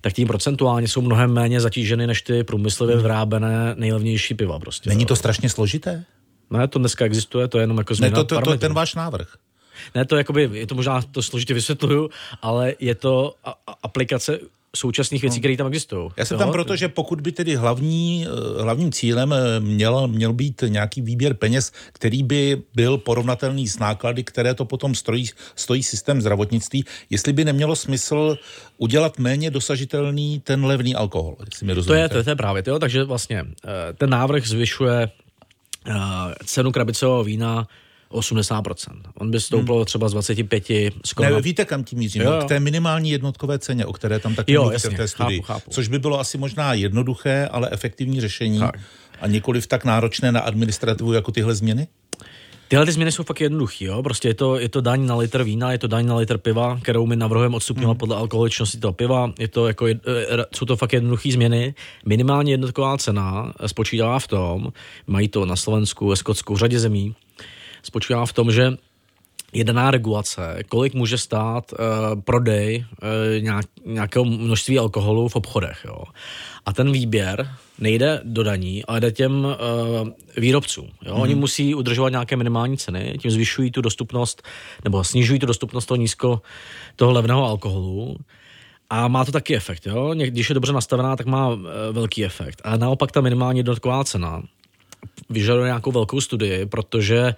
tak 0.00 0.12
tím 0.12 0.28
procentuálně 0.28 0.88
jsou 0.88 1.00
mnohem 1.00 1.32
méně 1.32 1.60
zatíženy 1.60 2.06
než 2.06 2.22
ty 2.22 2.44
průmyslově 2.44 2.96
vyrábené 2.96 3.74
nejlevnější 3.76 4.34
piva. 4.34 4.58
Prostě, 4.58 4.90
Není 4.90 5.06
to 5.06 5.16
strašně 5.16 5.48
složité? 5.48 6.04
Ne, 6.50 6.68
to 6.68 6.78
dneska 6.78 7.04
existuje, 7.04 7.48
to 7.48 7.58
je 7.58 7.62
jenom 7.62 7.78
jako 7.78 7.94
změna 7.94 8.18
Ne, 8.18 8.24
to, 8.24 8.34
to, 8.34 8.40
to 8.40 8.52
je 8.52 8.58
ten 8.58 8.74
váš 8.74 8.94
návrh. 8.94 9.28
Ne, 9.94 10.04
to 10.04 10.16
jakoby, 10.16 10.50
je 10.52 10.66
to 10.66 10.74
možná 10.74 11.02
to 11.02 11.22
složitě 11.22 11.54
vysvětluju, 11.54 12.10
ale 12.42 12.74
je 12.80 12.94
to 12.94 13.34
a, 13.44 13.50
a, 13.66 13.74
aplikace 13.82 14.38
současných 14.76 15.22
věcí, 15.22 15.36
no. 15.36 15.40
které 15.40 15.56
tam 15.56 15.66
existují. 15.66 16.10
Já 16.16 16.24
jsem 16.24 16.38
tam 16.38 16.52
proto, 16.52 16.76
že 16.76 16.88
pokud 16.88 17.20
by 17.20 17.32
tedy 17.32 17.56
hlavní, 17.56 18.26
eh, 18.26 18.62
hlavním 18.62 18.92
cílem 18.92 19.32
eh, 19.32 19.60
měl, 19.60 20.08
měl 20.08 20.32
být 20.32 20.62
nějaký 20.68 21.00
výběr 21.00 21.34
peněz, 21.34 21.72
který 21.92 22.22
by 22.22 22.62
byl 22.74 22.98
porovnatelný 22.98 23.68
s 23.68 23.78
náklady, 23.78 24.24
které 24.24 24.54
to 24.54 24.64
potom 24.64 24.94
stojí, 24.94 25.30
stojí 25.56 25.82
systém 25.82 26.20
zdravotnictví, 26.20 26.84
jestli 27.10 27.32
by 27.32 27.44
nemělo 27.44 27.76
smysl 27.76 28.38
udělat 28.78 29.18
méně 29.18 29.50
dosažitelný 29.50 30.40
ten 30.40 30.64
levný 30.64 30.94
alkohol, 30.94 31.36
jestli 31.44 31.66
mi 31.66 31.74
To 31.74 31.80
je, 31.94 32.08
to 32.08 32.18
je, 32.18 32.24
to 32.24 32.30
je 32.30 32.36
právě, 32.36 32.62
to, 32.62 32.78
takže 32.78 33.04
vlastně 33.04 33.44
eh, 33.44 33.92
ten 33.92 34.10
návrh 34.10 34.46
zvyšuje 34.46 35.10
cenu 36.44 36.72
krabicového 36.72 37.24
vína 37.24 37.68
80%. 38.10 39.00
On 39.14 39.30
by 39.30 39.40
stoupl 39.40 39.74
hmm. 39.74 39.84
třeba 39.84 40.08
z 40.08 40.12
25 40.12 40.64
skoro. 41.04 41.34
Ne, 41.34 41.42
víte, 41.42 41.64
kam 41.64 41.84
tím 41.84 41.98
mířím? 41.98 42.22
Jo, 42.22 42.32
jo. 42.32 42.40
K 42.44 42.48
té 42.48 42.60
minimální 42.60 43.10
jednotkové 43.10 43.58
ceně, 43.58 43.86
o 43.86 43.92
které 43.92 44.18
tam 44.18 44.34
taky 44.34 44.52
jasně, 44.52 44.90
v 44.90 44.94
té 44.94 45.08
studii. 45.08 45.42
Chápu, 45.42 45.52
chápu. 45.52 45.70
Což 45.70 45.88
by 45.88 45.98
bylo 45.98 46.20
asi 46.20 46.38
možná 46.38 46.74
jednoduché, 46.74 47.48
ale 47.50 47.68
efektivní 47.72 48.20
řešení 48.20 48.58
tak. 48.58 48.78
a 49.20 49.26
nikoliv 49.26 49.66
tak 49.66 49.84
náročné 49.84 50.32
na 50.32 50.40
administrativu 50.40 51.12
jako 51.12 51.32
tyhle 51.32 51.54
změny? 51.54 51.88
Tyhle 52.68 52.86
ty 52.86 52.92
změny 52.92 53.12
jsou 53.12 53.22
fakt 53.22 53.40
jednoduché. 53.40 53.84
Jo? 53.84 54.02
Prostě 54.02 54.28
je 54.28 54.34
to, 54.34 54.58
je 54.58 54.68
to 54.68 54.80
daň 54.80 55.06
na 55.06 55.16
litr 55.16 55.42
vína, 55.42 55.72
je 55.72 55.78
to 55.78 55.86
daň 55.86 56.06
na 56.06 56.16
litr 56.16 56.38
piva, 56.38 56.78
kterou 56.82 57.06
my 57.06 57.16
navrhujeme 57.16 57.56
odstupňovat 57.56 57.94
hmm. 57.94 57.98
podle 57.98 58.16
alkoholičnosti 58.16 58.78
toho 58.78 58.92
piva. 58.92 59.32
Je 59.38 59.48
to 59.48 59.66
jako, 59.66 59.86
e, 59.86 59.96
jsou 60.54 60.64
to 60.64 60.76
fakt 60.76 60.92
jednoduché 60.92 61.32
změny. 61.32 61.74
Minimálně 62.06 62.52
jednotková 62.52 62.98
cena 62.98 63.52
spočítává 63.66 64.18
v 64.18 64.26
tom, 64.26 64.72
mají 65.06 65.28
to 65.28 65.46
na 65.46 65.56
Slovensku, 65.56 66.08
ve 66.08 66.16
Skotsku, 66.16 66.54
v 66.54 66.58
řadě 66.58 66.80
zemí, 66.80 67.14
spočívá 67.88 68.26
v 68.26 68.32
tom, 68.32 68.52
že 68.52 68.76
je 69.52 69.64
daná 69.64 69.90
regulace, 69.90 70.60
kolik 70.68 70.94
může 70.94 71.18
stát 71.18 71.72
uh, 71.72 72.20
prodej 72.20 72.84
uh, 72.84 73.42
nějak, 73.42 73.66
nějakého 73.84 74.24
množství 74.24 74.78
alkoholu 74.78 75.28
v 75.28 75.36
obchodech. 75.36 75.84
Jo. 75.88 76.04
A 76.66 76.72
ten 76.72 76.92
výběr 76.92 77.50
nejde 77.78 78.20
do 78.24 78.42
daní, 78.42 78.84
ale 78.84 79.00
jde 79.00 79.12
těm 79.12 79.44
uh, 79.44 79.54
výrobcům. 80.36 80.88
Jo. 81.02 81.14
Mm-hmm. 81.14 81.20
Oni 81.20 81.34
musí 81.34 81.74
udržovat 81.74 82.08
nějaké 82.08 82.36
minimální 82.36 82.76
ceny, 82.76 83.16
tím 83.20 83.30
zvyšují 83.30 83.70
tu 83.70 83.80
dostupnost, 83.80 84.42
nebo 84.84 85.04
snižují 85.04 85.38
tu 85.40 85.46
dostupnost 85.46 85.86
toho 85.86 85.96
nízko, 85.96 86.42
toho 86.96 87.12
levného 87.12 87.44
alkoholu. 87.44 88.16
A 88.90 89.08
má 89.08 89.24
to 89.24 89.32
taky 89.32 89.56
efekt. 89.56 89.86
Jo? 89.86 90.14
Když 90.14 90.48
je 90.48 90.54
dobře 90.54 90.72
nastavená, 90.72 91.16
tak 91.16 91.26
má 91.26 91.48
uh, 91.48 91.60
velký 91.92 92.24
efekt. 92.24 92.60
A 92.64 92.76
naopak 92.76 93.12
ta 93.12 93.20
minimální 93.20 93.58
jednotková 93.58 94.04
cena 94.04 94.42
vyžaduje 95.30 95.66
nějakou 95.66 95.92
velkou 95.92 96.20
studii, 96.20 96.66
protože 96.66 97.20
uh, 97.20 97.34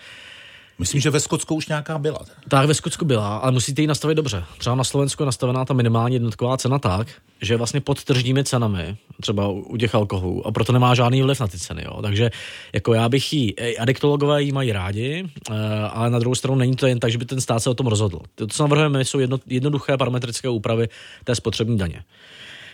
Myslím, 0.80 1.00
že 1.00 1.10
ve 1.10 1.20
Skotsku 1.20 1.54
už 1.54 1.68
nějaká 1.68 1.99
byla. 1.99 2.18
Tak 2.49 2.66
ve 2.66 2.75
Skotsku 2.75 3.04
byla, 3.04 3.37
ale 3.37 3.52
musíte 3.52 3.80
ji 3.80 3.87
nastavit 3.87 4.14
dobře. 4.14 4.44
Třeba 4.58 4.76
na 4.76 4.84
Slovensku 4.84 5.22
je 5.22 5.26
nastavená 5.26 5.64
ta 5.64 5.75
minimální 5.75 6.14
jednotková 6.14 6.56
cena 6.56 6.78
tak, 6.78 7.08
že 7.42 7.56
vlastně 7.56 7.80
pod 7.80 8.04
tržními 8.04 8.44
cenami, 8.44 8.96
třeba 9.20 9.49
u 9.49 9.76
těch 9.76 9.94
alkoholů, 9.94 10.46
a 10.46 10.52
proto 10.52 10.72
nemá 10.72 10.94
žádný 10.94 11.22
vliv 11.22 11.40
na 11.40 11.46
ty 11.46 11.58
ceny. 11.58 11.82
Jo. 11.84 12.02
Takže 12.02 12.30
jako 12.72 12.94
já 12.94 13.08
bych 13.08 13.32
jí, 13.32 13.58
adiktologové 13.78 14.42
ji 14.42 14.52
mají 14.52 14.72
rádi, 14.72 15.25
eh, 15.50 15.54
ale 15.90 16.10
na 16.10 16.18
druhou 16.18 16.34
stranu 16.34 16.56
není 16.56 16.76
to 16.76 16.87
jen 16.87 17.00
tak, 17.00 17.10
že 17.10 17.18
by 17.18 17.25
ten 17.25 17.40
stát 17.40 17.60
se 17.60 17.70
o 17.70 17.75
tom 17.75 17.87
rozhodl. 17.87 18.18
To, 18.34 18.46
co 18.46 18.62
navrhujeme, 18.62 19.04
jsou 19.04 19.18
jedno, 19.18 19.38
jednoduché 19.46 19.96
parametrické 19.96 20.49
úpravy 20.49 20.88
té 21.25 21.34
spotřební 21.34 21.78
daně. 21.78 22.04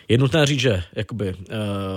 Je 0.08 0.18
nutné 0.18 0.46
říct, 0.46 0.60
že 0.60 0.82
jakoby, 0.96 1.34
uh, 1.34 1.44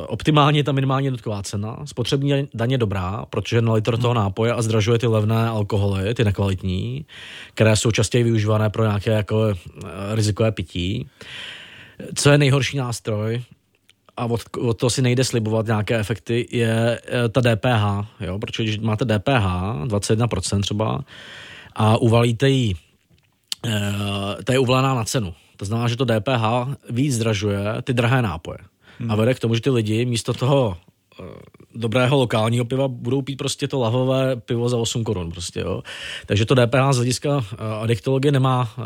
optimálně 0.07 0.63
ta 0.63 0.71
minimální 0.71 1.05
jednotková 1.05 1.43
cena, 1.43 1.77
spotřební 1.85 2.47
daně 2.53 2.77
dobrá, 2.77 3.25
protože 3.29 3.61
na 3.61 3.73
litr 3.73 3.97
toho 3.97 4.13
nápoje 4.13 4.53
a 4.53 4.61
zdražuje 4.61 4.99
ty 4.99 5.07
levné 5.07 5.47
alkoholy, 5.47 6.13
ty 6.13 6.23
nekvalitní, 6.23 7.05
které 7.53 7.75
jsou 7.75 7.91
častěji 7.91 8.23
využívané 8.23 8.69
pro 8.69 8.83
nějaké 8.83 9.11
jako, 9.11 9.39
uh, 9.39 9.53
rizikové 10.13 10.51
pití. 10.51 11.07
Co 12.15 12.29
je 12.29 12.37
nejhorší 12.37 12.77
nástroj, 12.77 13.41
a 14.17 14.25
od, 14.25 14.41
od 14.59 14.79
toho 14.79 14.89
si 14.89 15.01
nejde 15.01 15.23
slibovat 15.23 15.65
nějaké 15.65 15.99
efekty, 15.99 16.47
je 16.51 17.01
uh, 17.23 17.29
ta 17.29 17.41
DPH, 17.41 18.07
jo? 18.19 18.39
protože 18.39 18.63
když 18.63 18.79
máte 18.79 19.05
DPH, 19.05 19.45
21% 19.85 20.61
třeba, 20.61 21.03
a 21.75 21.97
uvalíte 21.97 22.49
ji, 22.49 22.75
ta 24.43 24.53
je 24.53 24.59
uvalená 24.59 24.93
na 24.93 25.03
cenu, 25.03 25.33
to 25.59 25.65
znamená, 25.65 25.87
že 25.87 25.99
to 25.99 26.05
DPH 26.05 26.43
víc 26.89 27.15
zdražuje 27.15 27.59
ty 27.83 27.93
drahé 27.93 28.21
nápoje. 28.21 28.57
Hmm. 28.99 29.11
A 29.11 29.15
vede 29.15 29.33
k 29.33 29.39
tomu, 29.39 29.55
že 29.55 29.61
ty 29.61 29.69
lidi 29.69 30.05
místo 30.05 30.33
toho 30.33 30.77
uh, 31.19 31.25
dobrého 31.75 32.17
lokálního 32.17 32.65
piva 32.65 32.87
budou 32.87 33.21
pít 33.21 33.35
prostě 33.35 33.67
to 33.67 33.79
lahové 33.79 34.35
pivo 34.35 34.69
za 34.69 34.77
8 34.77 35.03
korun 35.03 35.31
prostě, 35.31 35.59
jo. 35.59 35.83
Takže 36.25 36.45
to 36.45 36.55
DPH 36.55 36.91
z 36.91 36.95
hlediska 36.95 37.37
uh, 37.37 37.43
adiktologie 37.81 38.31
nemá 38.31 38.61
uh, 38.77 38.85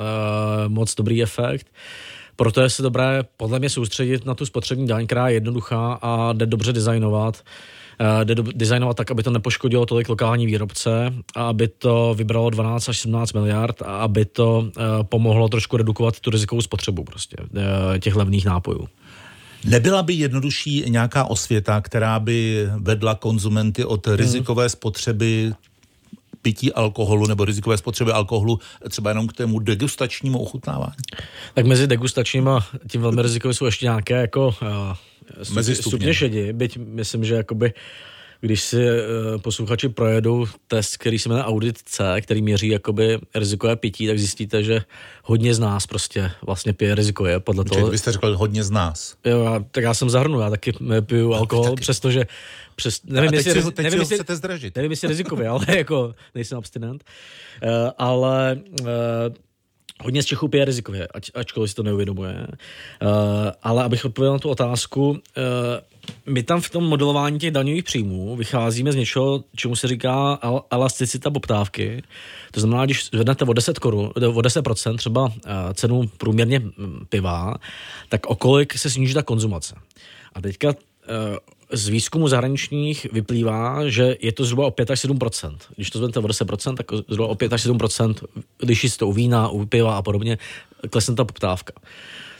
moc 0.68 0.96
dobrý 0.96 1.24
efekt. 1.24 1.68
Proto 2.36 2.62
je 2.62 2.70
se 2.70 2.82
dobré 2.82 3.24
podle 3.38 3.60
mě 3.60 3.70
soustředit 3.70 4.26
na 4.26 4.36
tu 4.36 4.46
spotřební 4.46 4.88
daň, 4.88 5.06
která 5.06 5.28
je 5.28 5.34
jednoduchá 5.34 6.00
a 6.02 6.34
jde 6.34 6.46
dobře 6.46 6.74
designovat. 6.74 7.36
Uh, 7.36 7.42
Eh, 7.42 7.73
jde 8.24 8.36
designovat 8.56 8.98
tak, 8.98 9.12
aby 9.12 9.24
to 9.24 9.32
nepoškodilo 9.32 9.86
tolik 9.86 10.10
lokální 10.10 10.46
výrobce 10.46 11.14
a 11.36 11.48
aby 11.48 11.68
to 11.68 12.14
vybralo 12.18 12.50
12 12.50 12.90
až 12.90 13.00
17 13.00 13.34
miliard 13.34 13.82
a 13.82 13.98
aby 13.98 14.26
to 14.26 14.70
eh, 14.78 14.82
pomohlo 15.04 15.50
trošku 15.50 15.78
redukovat 15.78 16.20
tu 16.20 16.30
rizikovou 16.30 16.62
spotřebu 16.62 17.04
prostě 17.04 17.38
eh, 17.40 18.00
těch 18.00 18.16
levných 18.16 18.46
nápojů. 18.46 18.88
Nebyla 19.66 20.04
by 20.04 20.14
jednodušší 20.14 20.84
nějaká 20.88 21.24
osvěta, 21.24 21.82
která 21.82 22.20
by 22.20 22.68
vedla 22.78 23.16
konzumenty 23.16 23.86
od 23.86 24.08
hmm. 24.08 24.16
rizikové 24.16 24.70
spotřeby 24.70 25.54
pití 26.42 26.74
alkoholu 26.74 27.28
nebo 27.28 27.46
rizikové 27.46 27.78
spotřeby 27.78 28.12
alkoholu 28.12 28.60
třeba 28.90 29.10
jenom 29.10 29.28
k 29.28 29.34
tému 29.34 29.60
degustačnímu 29.60 30.40
ochutnávání? 30.40 31.04
Tak 31.54 31.66
mezi 31.66 31.88
degustačním 31.88 32.48
a 32.48 32.66
tím 32.88 33.02
velmi 33.02 33.22
rizikovým 33.22 33.54
jsou 33.54 33.66
ještě 33.66 33.86
nějaké 33.86 34.14
jako 34.14 34.48
uh, 34.48 34.58
Mezi 35.54 35.76
stupně 35.76 36.14
šedi, 36.14 36.54
byť 36.54 36.78
myslím, 36.78 37.26
že 37.26 37.36
jakoby 37.36 37.74
když 38.44 38.62
si 38.62 38.78
uh, 38.78 39.42
posluchači 39.42 39.90
projedou 39.90 40.46
test, 40.68 40.98
který 40.98 41.20
se 41.20 41.30
jmenuje 41.30 41.44
Audit 41.44 41.78
C, 41.78 42.22
který 42.22 42.42
měří 42.42 42.68
jakoby 42.68 43.20
rizikové 43.36 43.76
pití, 43.76 44.08
tak 44.08 44.20
zjistíte, 44.20 44.64
že 44.64 44.82
hodně 45.24 45.54
z 45.54 45.60
nás 45.60 45.88
prostě 45.88 46.32
vlastně 46.46 46.74
pije 46.74 46.96
rizikové. 46.96 47.40
Podle 47.40 47.66
toho... 47.66 47.88
Vy 47.88 47.98
jste 47.98 48.12
řekl 48.12 48.38
hodně 48.38 48.64
z 48.64 48.72
nás. 48.72 49.16
Jo, 49.26 49.44
já, 49.44 49.66
tak 49.72 49.84
já 49.84 49.94
jsem 49.94 50.10
zahrnul, 50.10 50.42
já 50.42 50.50
taky 50.50 50.74
piju 51.02 51.34
alkohol, 51.34 51.70
taky. 51.70 51.82
přestože 51.82 52.26
přes, 52.76 53.02
nevím, 53.04 53.30
a 53.30 53.36
jestli, 53.36 53.54
teď, 53.54 53.64
teď 53.74 53.84
nevím, 53.84 54.00
jestli, 54.00 54.16
chcete 54.16 54.36
zdražit. 54.36 54.76
Nevím, 54.76 54.92
jestli 54.92 55.08
rizikově, 55.08 55.48
ale 55.54 55.66
jako 55.78 56.16
nejsem 56.36 56.58
abstinent. 56.58 57.04
Uh, 57.64 57.70
ale 57.98 58.60
uh, 58.82 58.88
Hodně 60.02 60.24
z 60.24 60.26
Čechů 60.26 60.48
pije 60.48 60.66
rizikově, 60.66 61.08
ač, 61.08 61.32
ačkoliv 61.34 61.70
si 61.70 61.76
to 61.76 61.84
neuvědomuje. 61.84 62.48
Uh, 62.48 63.08
ale 63.64 63.84
abych 63.84 64.06
odpověděl 64.06 64.34
na 64.34 64.40
tu 64.40 64.50
otázku, 64.50 65.10
uh, 65.10 65.18
my 66.26 66.44
tam 66.44 66.62
v 66.62 66.70
tom 66.70 66.84
modelování 66.84 67.40
těch 67.40 67.52
daňových 67.52 67.84
příjmů 67.84 68.36
vycházíme 68.36 68.92
z 68.92 68.96
něčeho, 68.96 69.44
čemu 69.56 69.76
se 69.76 69.88
říká 69.88 70.40
elasticita 70.72 71.32
poptávky. 71.32 72.04
To 72.52 72.60
znamená, 72.60 72.86
když 72.86 73.06
zvednete 73.06 73.46
o 73.46 73.54
10 73.54 73.80
korun, 73.80 74.06
o 74.16 74.42
10% 74.42 74.98
třeba 74.98 75.26
uh, 75.26 75.32
cenu 75.74 76.08
průměrně 76.18 76.62
piva, 77.10 77.56
tak 78.10 78.26
o 78.26 78.36
kolik 78.36 78.74
se 78.74 78.90
sníží 78.90 79.14
ta 79.14 79.24
konzumace. 79.24 79.76
A 80.34 80.42
teďka 80.42 80.74
z 81.74 81.88
výzkumu 81.88 82.28
zahraničních 82.28 83.08
vyplývá, 83.12 83.90
že 83.90 84.16
je 84.22 84.32
to 84.32 84.46
zhruba 84.46 84.68
o 84.68 84.72
5 84.72 84.92
až 84.92 85.00
7 85.00 85.20
Když 85.76 85.90
to 85.90 85.98
zvednete 85.98 86.20
o 86.20 86.24
10% 86.24 86.76
tak 86.76 86.86
zhruba 87.08 87.28
o 87.28 87.36
5 87.36 87.54
až 87.54 87.62
7 87.62 87.78
když 88.58 88.92
si 88.92 88.98
to 88.98 89.08
u 89.08 89.14
vína, 89.14 89.50
u 89.50 89.66
piva 89.66 89.98
a 89.98 90.02
podobně, 90.02 90.38
klesne 90.90 91.16
ta 91.16 91.26
poptávka. 91.26 91.74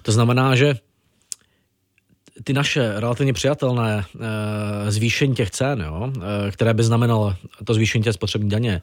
To 0.02 0.12
znamená, 0.12 0.56
že 0.56 0.76
ty 2.44 2.54
naše 2.54 3.00
relativně 3.00 3.34
přijatelné 3.34 4.06
e, 4.06 4.92
zvýšení 4.92 5.36
těch 5.36 5.52
cen, 5.52 5.82
jo, 5.82 6.12
e, 6.48 6.52
které 6.52 6.74
by 6.74 6.84
znamenalo 6.84 7.36
to 7.66 7.74
zvýšení 7.74 8.04
těch 8.04 8.14
spotřební 8.14 8.50
daně, 8.50 8.82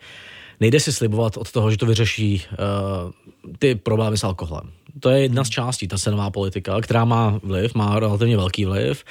nejde 0.60 0.80
si 0.80 0.92
slibovat 0.92 1.36
od 1.36 1.52
toho, 1.52 1.70
že 1.70 1.76
to 1.76 1.86
vyřeší 1.86 2.34
e, 2.34 2.56
ty 3.58 3.74
problémy 3.74 4.18
s 4.18 4.24
alkoholem. 4.24 4.70
To 5.00 5.10
je 5.10 5.22
jedna 5.22 5.44
z 5.44 5.48
částí, 5.48 5.88
ta 5.88 5.98
cenová 5.98 6.30
politika, 6.30 6.80
která 6.80 7.04
má 7.04 7.40
vliv, 7.42 7.74
má 7.74 8.00
relativně 8.00 8.36
velký 8.36 8.64
vliv 8.64 9.04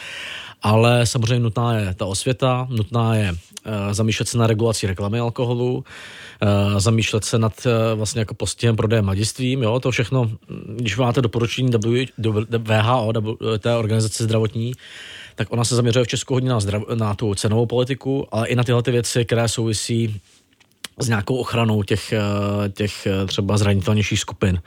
ale 0.62 1.06
samozřejmě 1.06 1.40
nutná 1.40 1.80
je 1.80 1.94
ta 1.94 2.06
osvěta, 2.06 2.68
nutná 2.70 3.16
je 3.16 3.32
uh, 3.32 3.38
zamýšlet 3.92 4.28
se 4.28 4.38
na 4.38 4.48
regulaci 4.48 4.88
reklamy 4.88 5.20
alkoholu, 5.20 5.76
uh, 5.76 6.80
zamýšlet 6.80 7.26
se 7.26 7.40
nad 7.40 7.54
uh, 7.66 7.72
vlastně 7.98 8.20
jako 8.20 8.34
postihem 8.34 8.76
prodeje 8.76 9.02
mladistvím, 9.02 9.64
jo, 9.64 9.80
to 9.80 9.92
všechno, 9.92 10.32
když 10.76 10.98
máte 10.98 11.22
doporučení 11.22 11.72
VHO, 12.58 13.14
té 13.60 13.76
organizace 13.76 14.24
zdravotní, 14.24 14.74
tak 15.36 15.48
ona 15.52 15.64
se 15.64 15.76
zaměřuje 15.76 16.06
v 16.06 16.08
Česku 16.08 16.34
hodně 16.34 16.50
na, 16.50 16.60
zdrav, 16.60 16.84
na 16.94 17.16
tu 17.16 17.36
cenovou 17.36 17.66
politiku, 17.66 18.28
ale 18.32 18.48
i 18.48 18.56
na 18.56 18.64
tyhle 18.64 18.84
ty 18.84 18.92
věci, 18.92 19.26
které 19.26 19.48
souvisí 19.48 20.22
s 21.00 21.08
nějakou 21.08 21.36
ochranou 21.36 21.84
těch, 21.84 22.14
těch 22.74 23.08
třeba 23.28 23.58
zranitelnějších 23.58 24.20
skupin 24.20 24.62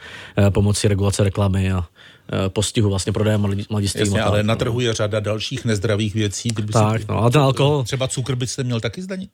pomocí 0.53 0.89
regulace 0.89 1.25
reklamy 1.25 1.73
a, 1.73 1.85
Eh, 2.33 2.49
postihu 2.49 2.91
vlastně 2.91 3.12
prodeje 3.12 3.39
mladistvím. 3.71 4.07
Jasně, 4.07 4.23
ale 4.23 4.43
na 4.43 4.57
trhu 4.57 4.81
je 4.81 4.95
řada 4.95 5.21
dalších 5.21 5.65
nezdravých 5.65 6.15
věcí. 6.15 6.49
Kdyby 6.49 6.73
tak, 6.73 7.01
si, 7.01 7.07
no, 7.09 7.25
a 7.25 7.31
ten 7.31 7.41
alkohol... 7.41 7.83
Třeba 7.85 8.09
cukr 8.09 8.35
byste 8.35 8.65
měl 8.65 8.81
taky 8.81 9.03
zdanit? 9.03 9.31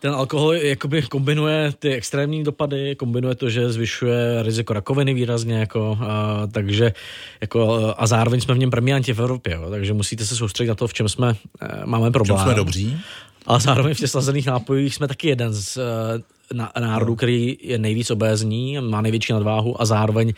Ten 0.00 0.12
alkohol 0.12 0.54
jakoby 0.54 1.02
kombinuje 1.02 1.72
ty 1.78 1.94
extrémní 1.94 2.44
dopady, 2.44 2.96
kombinuje 2.96 3.34
to, 3.34 3.50
že 3.50 3.72
zvyšuje 3.72 4.42
riziko 4.42 4.72
rakoviny 4.72 5.14
výrazně, 5.14 5.58
jako, 5.58 5.98
a, 6.00 6.46
takže 6.52 6.92
jako, 7.40 7.94
a 7.96 8.06
zároveň 8.06 8.40
jsme 8.40 8.54
v 8.54 8.58
něm 8.58 8.70
premianti 8.70 9.12
v 9.12 9.20
Evropě, 9.20 9.54
jo, 9.54 9.70
takže 9.70 9.92
musíte 9.92 10.26
se 10.26 10.36
soustředit 10.36 10.68
na 10.68 10.74
to, 10.74 10.88
v 10.88 10.94
čem 10.94 11.08
jsme 11.08 11.36
máme 11.84 12.10
problém. 12.10 12.36
V 12.36 12.40
čem 12.40 12.46
jsme 12.46 12.54
dobří? 12.54 12.98
A 13.46 13.58
zároveň 13.58 13.94
v 13.94 13.98
těch 13.98 14.10
slazených 14.10 14.46
nápojích 14.46 14.94
jsme 14.94 15.08
taky 15.08 15.28
jeden 15.28 15.52
z 15.52 15.76
e, 15.76 16.80
národů, 16.80 17.10
no. 17.10 17.16
který 17.16 17.58
je 17.62 17.78
nejvíc 17.78 18.10
obézní, 18.10 18.78
má 18.80 19.00
největší 19.00 19.32
nadváhu 19.32 19.82
a 19.82 19.84
zároveň 19.84 20.32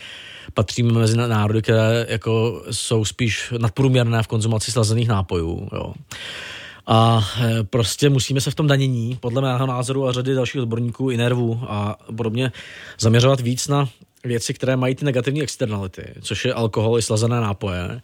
patříme 0.55 0.93
mezi 0.93 1.17
národy, 1.17 1.63
které 1.63 2.07
jako 2.09 2.63
jsou 2.71 3.05
spíš 3.05 3.53
nadprůměrné 3.59 4.23
v 4.23 4.27
konzumaci 4.27 4.73
slazených 4.73 5.09
nápojů. 5.09 5.69
Jo. 5.73 5.95
A 6.87 7.29
e, 7.41 7.65
prostě 7.65 8.11
musíme 8.11 8.41
se 8.41 8.51
v 8.51 8.55
tom 8.55 8.67
danění, 8.67 9.19
podle 9.21 9.43
mého 9.43 9.67
názoru 9.67 10.09
a 10.09 10.13
řady 10.13 10.35
dalších 10.35 10.61
odborníků 10.61 11.11
i 11.11 11.17
nervů 11.17 11.61
a 11.69 11.97
podobně, 12.17 12.53
zaměřovat 13.01 13.41
víc 13.41 13.69
na 13.69 13.89
věci, 14.25 14.55
které 14.55 14.77
mají 14.77 14.95
ty 14.95 15.05
negativní 15.05 15.43
externality, 15.43 16.15
což 16.23 16.45
je 16.45 16.55
alkohol 16.55 16.99
i 16.99 17.03
slazené 17.03 17.41
nápoje, 17.41 18.01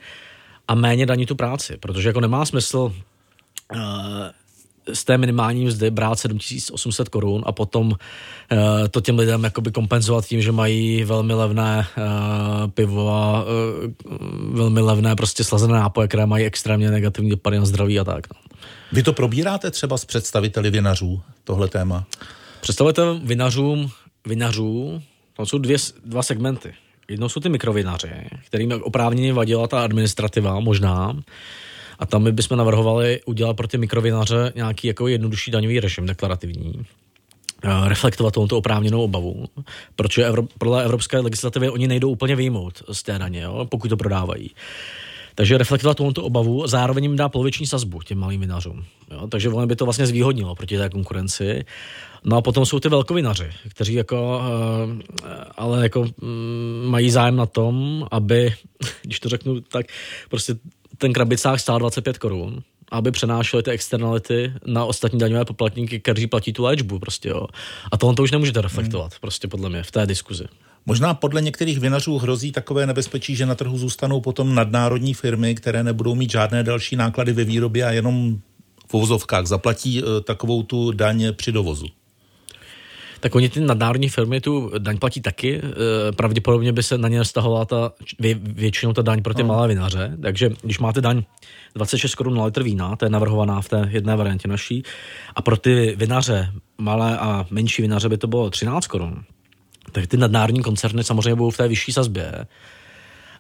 a 0.68 0.74
méně 0.74 1.06
daní 1.06 1.26
tu 1.26 1.34
práci, 1.34 1.76
protože 1.76 2.08
jako 2.08 2.20
nemá 2.20 2.44
smysl 2.44 2.78
uh, 2.78 3.80
z 4.92 5.04
té 5.04 5.18
minimální 5.18 5.64
mzdy 5.64 5.90
brát 5.90 6.18
7800 6.18 7.08
korun 7.08 7.42
a 7.46 7.52
potom 7.52 7.86
uh, 7.86 7.98
to 8.90 9.00
těm 9.00 9.18
lidem 9.18 9.44
jakoby 9.44 9.70
kompenzovat 9.72 10.26
tím, 10.26 10.42
že 10.42 10.52
mají 10.52 11.04
velmi 11.04 11.34
levné 11.34 11.86
uh, 11.96 12.70
pivo 12.70 13.08
a 13.10 13.44
uh, 13.44 13.48
velmi 14.56 14.80
levné 14.80 15.16
prostě 15.16 15.44
slazené 15.44 15.74
nápoje, 15.74 16.08
které 16.08 16.26
mají 16.26 16.44
extrémně 16.44 16.90
negativní 16.90 17.30
dopady 17.30 17.58
na 17.58 17.64
zdraví 17.64 18.00
a 18.00 18.04
tak. 18.04 18.34
No. 18.34 18.40
Vy 18.92 19.02
to 19.02 19.12
probíráte 19.12 19.70
třeba 19.70 19.98
s 19.98 20.04
představiteli 20.04 20.70
vinařů, 20.70 21.22
tohle 21.44 21.68
téma? 21.68 22.04
Představitel 22.60 23.20
vinařům 23.24 23.90
vinařů, 24.26 25.02
tam 25.36 25.46
jsou 25.46 25.58
dvě, 25.58 25.76
dva 26.04 26.22
segmenty. 26.22 26.74
Jednou 27.08 27.28
jsou 27.28 27.40
ty 27.40 27.48
mikrovinaři, 27.48 28.10
kterým 28.46 28.72
oprávněně 28.82 29.32
vadila 29.32 29.68
ta 29.68 29.84
administrativa 29.84 30.60
možná, 30.60 31.16
a 31.98 32.06
tam 32.06 32.22
my 32.22 32.32
bychom 32.32 32.58
navrhovali 32.58 33.20
udělat 33.26 33.54
pro 33.54 33.68
ty 33.68 33.78
mikrovinaře 33.78 34.52
nějaký 34.54 34.86
jako 34.86 35.08
jednodušší 35.08 35.50
daňový 35.50 35.80
režim 35.80 36.06
deklarativní, 36.06 36.86
eh, 37.64 37.88
reflektovat 37.88 38.34
tomto 38.34 38.58
oprávněnou 38.58 39.02
obavu, 39.02 39.44
protože 39.96 40.28
Evro- 40.28 40.48
podle 40.58 40.84
evropské 40.84 41.18
legislativy 41.18 41.70
oni 41.70 41.88
nejdou 41.88 42.10
úplně 42.10 42.36
vyjmout 42.36 42.82
z 42.92 43.02
té 43.02 43.18
daně, 43.18 43.40
jo, 43.40 43.66
pokud 43.70 43.88
to 43.88 43.96
prodávají. 43.96 44.50
Takže 45.34 45.58
reflektovat 45.58 45.96
tomto 45.96 46.24
obavu, 46.24 46.66
zároveň 46.66 47.04
jim 47.04 47.16
dá 47.16 47.28
poloviční 47.28 47.66
sazbu 47.66 48.02
těm 48.02 48.18
malým 48.18 48.40
vinařům. 48.40 48.84
Jo? 49.10 49.26
Takže 49.26 49.48
ono 49.48 49.66
by 49.66 49.76
to 49.76 49.84
vlastně 49.84 50.06
zvýhodnilo 50.06 50.54
proti 50.54 50.78
té 50.78 50.88
konkurenci. 50.88 51.64
No 52.24 52.36
a 52.36 52.42
potom 52.42 52.66
jsou 52.66 52.80
ty 52.80 52.88
velkovinaři, 52.88 53.50
kteří 53.68 53.94
jako, 53.94 54.40
uh, 54.40 55.00
ale 55.56 55.82
jako 55.82 56.00
um, 56.00 56.08
mají 56.84 57.10
zájem 57.10 57.36
na 57.36 57.46
tom, 57.46 58.06
aby, 58.10 58.54
když 59.02 59.20
to 59.20 59.28
řeknu 59.28 59.60
tak, 59.60 59.86
prostě 60.28 60.54
ten 61.04 61.12
krabicák 61.12 61.60
stál 61.60 61.78
25 61.78 62.18
korun, 62.18 62.62
aby 62.90 63.10
přenášeli 63.10 63.62
ty 63.62 63.70
externality 63.70 64.52
na 64.66 64.84
ostatní 64.84 65.18
daňové 65.18 65.44
poplatníky, 65.44 66.00
kteří 66.00 66.26
platí 66.26 66.52
tu 66.52 66.62
léčbu 66.62 66.98
prostě, 66.98 67.28
jo. 67.28 67.46
A 67.92 67.96
tohle 67.96 68.16
to 68.16 68.22
už 68.22 68.30
nemůžete 68.30 68.60
reflektovat, 68.60 69.12
hmm. 69.12 69.18
prostě 69.20 69.48
podle 69.48 69.70
mě, 69.70 69.82
v 69.82 69.90
té 69.90 70.06
diskuzi. 70.06 70.44
Možná 70.86 71.14
podle 71.14 71.42
některých 71.42 71.80
vinařů 71.80 72.18
hrozí 72.18 72.52
takové 72.52 72.86
nebezpečí, 72.86 73.36
že 73.36 73.46
na 73.46 73.54
trhu 73.54 73.78
zůstanou 73.78 74.20
potom 74.20 74.54
nadnárodní 74.54 75.14
firmy, 75.14 75.54
které 75.54 75.82
nebudou 75.82 76.14
mít 76.14 76.30
žádné 76.30 76.62
další 76.62 76.96
náklady 76.96 77.32
ve 77.32 77.44
výrobě 77.44 77.84
a 77.84 77.90
jenom 77.90 78.38
v 78.88 78.94
uvozovkách 78.94 79.46
zaplatí 79.46 80.02
uh, 80.02 80.08
takovou 80.20 80.62
tu 80.62 80.92
daň 80.92 81.26
při 81.32 81.52
dovozu 81.52 81.86
tak 83.24 83.34
oni 83.34 83.48
ty 83.48 83.60
nadnárodní 83.60 84.08
firmy 84.08 84.40
tu 84.40 84.70
daň 84.78 84.98
platí 84.98 85.20
taky. 85.20 85.56
E, 85.56 86.12
pravděpodobně 86.12 86.72
by 86.72 86.82
se 86.82 86.98
na 86.98 87.08
ně 87.08 87.24
stahovala 87.24 87.64
ta, 87.64 87.92
vě, 88.18 88.34
většinou 88.34 88.92
ta 88.92 89.02
daň 89.02 89.22
pro 89.22 89.34
ty 89.34 89.42
no. 89.42 89.48
malé 89.48 89.68
vinaře. 89.68 90.16
Takže 90.22 90.50
když 90.62 90.78
máte 90.78 91.00
daň 91.00 91.22
26 91.74 92.14
korun 92.14 92.34
na 92.34 92.44
litr 92.44 92.62
vína, 92.62 92.96
to 92.96 93.04
je 93.04 93.10
navrhovaná 93.10 93.60
v 93.60 93.68
té 93.68 93.88
jedné 93.90 94.16
variantě 94.16 94.48
naší, 94.48 94.82
a 95.34 95.42
pro 95.42 95.56
ty 95.56 95.96
vinaře, 95.96 96.52
malé 96.78 97.18
a 97.18 97.46
menší 97.50 97.82
vinaře 97.82 98.08
by 98.08 98.18
to 98.18 98.26
bylo 98.26 98.50
13 98.50 98.86
korun, 98.86 99.22
tak 99.92 100.06
ty 100.06 100.16
nadnárodní 100.16 100.62
koncerny 100.62 101.04
samozřejmě 101.04 101.34
budou 101.34 101.50
v 101.50 101.56
té 101.56 101.68
vyšší 101.68 101.92
sazbě 101.92 102.46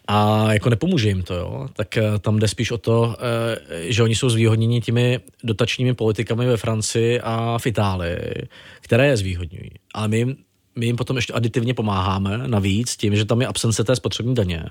a 0.06 0.52
jako 0.52 0.70
nepomůže 0.70 1.08
jim 1.08 1.22
to, 1.22 1.34
jo. 1.34 1.68
tak 1.72 1.96
eh, 1.96 2.18
tam 2.18 2.38
jde 2.38 2.48
spíš 2.48 2.70
o 2.70 2.78
to, 2.78 3.16
eh, 3.18 3.92
že 3.92 4.02
oni 4.02 4.14
jsou 4.14 4.28
zvýhodněni 4.30 4.80
těmi 4.80 5.20
dotačními 5.44 5.94
politikami 5.94 6.46
ve 6.46 6.56
Francii 6.56 7.20
a 7.20 7.58
v 7.58 7.66
Itálii, 7.66 8.48
které 8.80 9.06
je 9.06 9.16
zvýhodňují. 9.16 9.70
Ale 9.94 10.08
my 10.08 10.16
jim, 10.16 10.36
my 10.76 10.86
jim 10.86 10.96
potom 10.96 11.16
ještě 11.16 11.32
aditivně 11.32 11.74
pomáháme 11.74 12.48
navíc 12.48 12.96
tím, 12.96 13.16
že 13.16 13.24
tam 13.24 13.40
je 13.40 13.46
absence 13.46 13.84
té 13.84 13.96
spotřební 13.96 14.34
daně, 14.34 14.64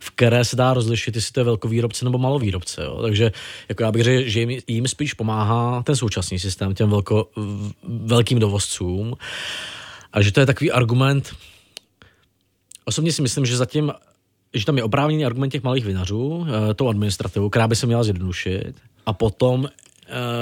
v 0.00 0.10
které 0.10 0.44
se 0.44 0.56
dá 0.56 0.74
rozlišit, 0.74 1.14
jestli 1.14 1.32
to 1.32 1.40
je 1.40 1.44
velkovýrobce 1.44 2.04
nebo 2.04 2.18
malovýrobce. 2.18 2.82
Jo. 2.82 3.02
Takže 3.02 3.32
jako 3.68 3.82
já 3.82 3.92
bych 3.92 4.02
řekl, 4.02 4.28
že 4.28 4.40
jim, 4.40 4.60
jim 4.66 4.88
spíš 4.88 5.14
pomáhá 5.14 5.82
ten 5.82 5.96
současný 5.96 6.38
systém 6.38 6.74
těm 6.74 6.90
velko, 6.90 7.30
velkým 7.84 8.38
dovozcům 8.38 9.16
a 10.12 10.22
že 10.22 10.32
to 10.32 10.40
je 10.40 10.46
takový 10.46 10.72
argument, 10.72 11.32
Osobně 12.88 13.12
si 13.12 13.22
myslím, 13.22 13.46
že 13.46 13.56
zatím 13.56 13.92
že 14.58 14.66
tam 14.66 14.76
je 14.76 14.84
oprávněný 14.84 15.26
argument 15.26 15.50
těch 15.50 15.62
malých 15.62 15.84
vinařů, 15.84 16.46
eh, 16.48 16.74
tou 16.74 16.88
administrativu, 16.88 17.50
která 17.50 17.68
by 17.68 17.76
se 17.76 17.86
měla 17.86 18.04
zjednodušit. 18.04 18.74
A 19.06 19.12
potom 19.12 19.68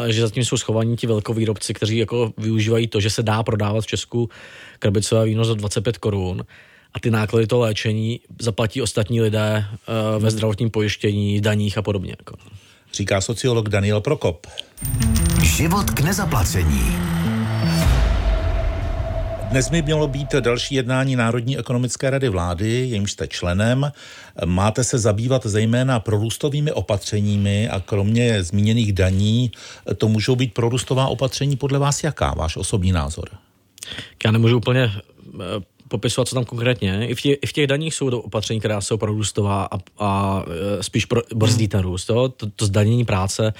eh, 0.06 0.12
že 0.12 0.20
zatím 0.20 0.44
jsou 0.44 0.56
schovaní 0.56 0.96
ti 0.96 1.06
velkovýrobci, 1.06 1.74
kteří 1.74 1.98
jako 1.98 2.32
využívají 2.38 2.88
to, 2.88 3.00
že 3.00 3.10
se 3.10 3.22
dá 3.22 3.42
prodávat 3.42 3.84
v 3.84 3.86
Česku 3.86 4.30
krabicové 4.78 5.24
víno 5.24 5.44
za 5.44 5.54
25 5.54 5.98
korun 5.98 6.44
a 6.94 7.00
ty 7.00 7.10
náklady 7.10 7.46
toho 7.46 7.62
léčení 7.62 8.20
zaplatí 8.40 8.82
ostatní 8.82 9.20
lidé 9.20 9.64
eh, 9.66 10.18
ve 10.18 10.30
zdravotním 10.30 10.70
pojištění, 10.70 11.40
daních 11.40 11.78
a 11.78 11.82
podobně. 11.82 12.10
Jako. 12.18 12.36
Říká 12.94 13.20
sociolog 13.20 13.68
Daniel 13.68 14.00
Prokop. 14.00 14.46
Život 15.42 15.90
k 15.90 16.00
nezaplacení. 16.00 16.96
Dnes 19.54 19.70
by 19.70 19.82
mělo 19.82 20.08
být 20.08 20.34
další 20.34 20.74
jednání 20.74 21.16
Národní 21.16 21.58
ekonomické 21.58 22.10
rady 22.10 22.28
vlády, 22.28 22.70
jejímž 22.70 23.12
jste 23.12 23.28
členem. 23.28 23.92
Máte 24.44 24.84
se 24.84 24.98
zabývat 24.98 25.46
zejména 25.46 26.00
prorůstovými 26.00 26.72
opatřeními 26.72 27.68
a 27.68 27.80
kromě 27.80 28.42
zmíněných 28.42 28.92
daní, 28.92 29.50
to 29.98 30.08
můžou 30.08 30.36
být 30.36 30.54
prorůstová 30.54 31.06
opatření 31.06 31.56
podle 31.56 31.78
vás 31.78 32.04
jaká? 32.04 32.34
Váš 32.34 32.56
osobní 32.56 32.92
názor? 32.92 33.28
Já 34.24 34.30
nemůžu 34.30 34.56
úplně 34.56 34.82
eh, 34.82 35.40
popisovat, 35.88 36.28
co 36.28 36.34
tam 36.34 36.44
konkrétně. 36.44 37.08
I 37.08 37.14
v, 37.14 37.26
i 37.26 37.46
v 37.46 37.52
těch 37.52 37.66
daních 37.66 37.94
jsou 37.94 38.10
to 38.10 38.20
opatření, 38.20 38.60
která 38.60 38.80
jsou 38.80 38.96
prorůstová 38.96 39.68
a, 39.70 39.78
a 39.98 40.42
eh, 40.46 40.82
spíš 40.82 41.04
pro, 41.04 41.22
brzdí 41.34 41.68
ten 41.68 41.80
růst. 41.80 42.04
To, 42.04 42.28
to 42.28 42.66
zdanění 42.66 43.04
práce 43.04 43.54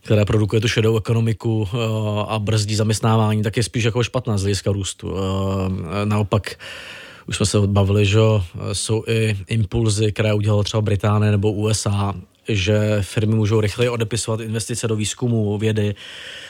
které 0.00 0.24
produkuje 0.24 0.60
tu 0.60 0.68
šedou 0.68 0.98
ekonomiku 0.98 1.68
eh, 1.72 1.76
a 2.28 2.38
brzdí 2.38 2.74
zaměstnávání, 2.74 3.42
tak 3.42 3.56
je 3.56 3.62
spíš 3.62 3.84
jako 3.84 4.02
špatná 4.02 4.38
z 4.38 4.42
hlediska 4.42 4.72
růstu. 4.72 5.14
Eh, 5.16 6.06
naopak 6.06 6.56
už 7.26 7.36
jsme 7.36 7.46
se 7.46 7.58
odbavili, 7.58 8.06
že 8.06 8.18
jsou 8.72 9.04
i 9.06 9.36
impulzy, 9.48 10.12
které 10.12 10.34
udělala 10.34 10.62
třeba 10.62 10.80
Británie 10.80 11.30
nebo 11.30 11.52
USA, 11.52 12.14
že 12.48 12.98
firmy 13.00 13.34
můžou 13.34 13.60
rychleji 13.60 13.88
odepisovat 13.88 14.40
investice 14.40 14.88
do 14.88 14.96
výzkumu, 14.96 15.58
vědy 15.58 15.94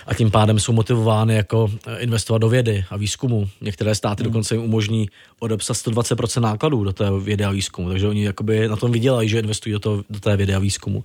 a 0.06 0.14
tím 0.14 0.30
pádem 0.30 0.58
jsou 0.58 0.72
motivovány 0.72 1.34
jako 1.34 1.70
investovat 1.98 2.38
do 2.38 2.48
vědy 2.48 2.84
a 2.90 2.96
výzkumu. 2.96 3.48
Některé 3.60 3.94
státy 3.94 4.22
hmm. 4.22 4.32
dokonce 4.32 4.54
jim 4.54 4.64
umožní 4.64 5.08
odepsat 5.38 5.76
120% 5.76 6.40
nákladů 6.40 6.84
do 6.84 6.92
té 6.92 7.10
vědy 7.20 7.44
a 7.44 7.50
výzkumu, 7.50 7.88
takže 7.88 8.08
oni 8.08 8.24
jakoby 8.24 8.68
na 8.68 8.76
tom 8.76 8.92
vydělají, 8.92 9.28
že 9.28 9.38
investují 9.38 9.72
do, 9.72 9.78
to, 9.78 10.04
do 10.10 10.20
té 10.20 10.36
vědy 10.36 10.54
a 10.54 10.58
výzkumu 10.58 11.04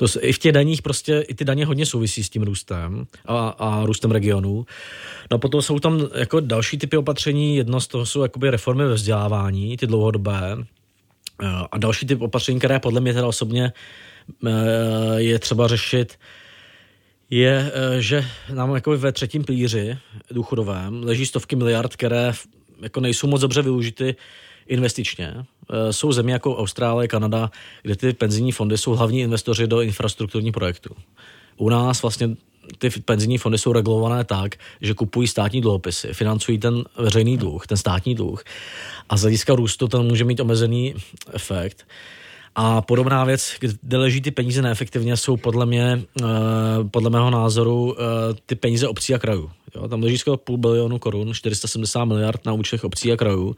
to 0.00 0.06
i 0.20 0.32
v 0.32 0.38
těch 0.38 0.52
daních 0.52 0.82
prostě 0.82 1.24
i 1.28 1.34
ty 1.34 1.44
daně 1.44 1.66
hodně 1.66 1.86
souvisí 1.86 2.24
s 2.24 2.30
tím 2.30 2.42
růstem 2.42 3.06
a, 3.26 3.48
a 3.48 3.84
růstem 3.84 4.10
regionů. 4.10 4.66
No 5.30 5.34
a 5.34 5.38
potom 5.38 5.62
jsou 5.62 5.78
tam 5.78 6.08
jako 6.14 6.40
další 6.40 6.78
typy 6.78 6.96
opatření, 6.96 7.56
jedno 7.56 7.80
z 7.80 7.86
toho 7.86 8.06
jsou 8.06 8.22
jakoby 8.22 8.50
reformy 8.50 8.84
ve 8.84 8.94
vzdělávání, 8.94 9.76
ty 9.76 9.86
dlouhodobé, 9.86 10.56
eh, 11.42 11.46
a 11.72 11.78
další 11.78 12.06
typ 12.06 12.20
opatření, 12.20 12.58
které 12.58 12.78
podle 12.78 13.00
mě 13.00 13.14
teda 13.14 13.26
osobně 13.26 13.72
eh, 14.46 14.50
je 15.16 15.38
třeba 15.38 15.68
řešit, 15.68 16.18
je, 17.30 17.72
eh, 17.74 18.02
že 18.02 18.24
nám 18.52 18.74
jako 18.74 18.98
ve 18.98 19.12
třetím 19.12 19.44
pilíři 19.44 19.98
důchodovém 20.30 21.02
leží 21.02 21.26
stovky 21.26 21.56
miliard, 21.56 21.96
které 21.96 22.32
jako 22.82 23.00
nejsou 23.00 23.26
moc 23.26 23.40
dobře 23.40 23.62
využity 23.62 24.16
investičně. 24.70 25.34
Eh, 25.36 25.92
jsou 25.92 26.12
země 26.12 26.32
jako 26.32 26.56
Austrálie, 26.56 27.08
Kanada, 27.08 27.50
kde 27.82 27.96
ty 27.96 28.12
penzijní 28.12 28.52
fondy 28.52 28.78
jsou 28.78 28.92
hlavní 28.92 29.20
investoři 29.20 29.66
do 29.66 29.80
infrastrukturních 29.80 30.52
projektů. 30.52 30.94
U 31.56 31.68
nás 31.68 32.02
vlastně 32.02 32.36
ty 32.78 32.90
penzijní 32.90 33.38
fondy 33.38 33.58
jsou 33.58 33.72
regulované 33.72 34.24
tak, 34.24 34.54
že 34.80 34.94
kupují 34.94 35.28
státní 35.28 35.60
dluhopisy, 35.60 36.08
financují 36.12 36.58
ten 36.58 36.84
veřejný 36.98 37.36
dluh, 37.36 37.66
ten 37.66 37.76
státní 37.76 38.14
dluh 38.14 38.44
a 39.08 39.16
z 39.16 39.20
hlediska 39.20 39.54
růstu 39.54 39.88
ten 39.88 40.02
může 40.02 40.24
mít 40.24 40.40
omezený 40.40 40.94
efekt. 41.32 41.86
A 42.54 42.82
podobná 42.82 43.24
věc, 43.24 43.52
kde 43.82 43.98
leží 43.98 44.20
ty 44.20 44.30
peníze 44.30 44.62
neefektivně, 44.62 45.16
jsou 45.16 45.36
podle 45.36 45.66
mě, 45.66 46.02
eh, 46.22 46.24
podle 46.90 47.10
mého 47.10 47.30
názoru, 47.30 47.96
eh, 47.98 48.04
ty 48.46 48.54
peníze 48.54 48.88
obcí 48.88 49.14
a 49.14 49.18
krajů. 49.18 49.50
Jo, 49.76 49.88
tam 49.88 50.02
leží 50.02 50.18
skoro 50.18 50.36
půl 50.36 50.56
bilionu 50.56 50.98
korun, 50.98 51.34
470 51.34 52.04
miliard 52.04 52.46
na 52.46 52.52
účtech 52.52 52.84
obcí 52.84 53.12
a 53.12 53.16
krajů. 53.16 53.56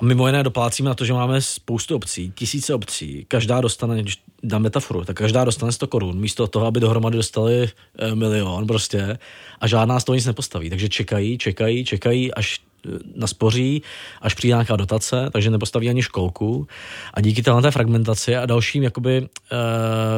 A 0.00 0.04
mimo 0.04 0.26
jiné 0.26 0.42
doplácíme 0.42 0.88
na 0.88 0.94
to, 0.94 1.04
že 1.04 1.12
máme 1.12 1.40
spoustu 1.40 1.96
obcí, 1.96 2.32
tisíce 2.34 2.74
obcí, 2.74 3.24
každá 3.28 3.60
dostane, 3.60 4.02
když 4.02 4.18
dám 4.42 4.62
metaforu, 4.62 5.04
tak 5.04 5.16
každá 5.16 5.44
dostane 5.44 5.72
100 5.72 5.86
korun, 5.86 6.18
místo 6.18 6.46
toho, 6.46 6.66
aby 6.66 6.80
dohromady 6.80 7.16
dostali 7.16 7.68
e, 7.98 8.14
milion 8.14 8.66
prostě 8.66 9.18
a 9.60 9.66
žádná 9.66 10.00
z 10.00 10.04
toho 10.04 10.16
nic 10.16 10.26
nepostaví. 10.26 10.70
Takže 10.70 10.88
čekají, 10.88 11.38
čekají, 11.38 11.84
čekají, 11.84 12.34
až 12.34 12.60
eh, 12.86 12.90
naspoří, 13.14 13.82
až 14.22 14.34
přijde 14.34 14.52
nějaká 14.52 14.76
dotace, 14.76 15.30
takže 15.32 15.50
nepostaví 15.50 15.88
ani 15.88 16.02
školku. 16.02 16.66
A 17.14 17.20
díky 17.20 17.42
téhle 17.42 17.70
fragmentaci 17.70 18.36
a 18.36 18.46
dalším 18.46 18.82
jakoby, 18.82 19.16
e, 19.16 19.26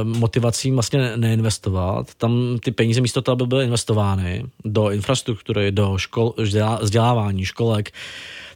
motivacím 0.05 0.75
vlastně 0.75 1.17
neinvestovat, 1.17 2.15
tam 2.15 2.59
ty 2.65 2.71
peníze 2.71 3.01
místo 3.01 3.23
toho, 3.23 3.33
aby 3.33 3.47
byly 3.47 3.65
investovány 3.65 4.45
do 4.65 4.91
infrastruktury, 4.91 5.73
do 5.73 5.99
škol, 5.99 6.35
vzdělávání, 6.81 7.45
školek, 7.45 7.93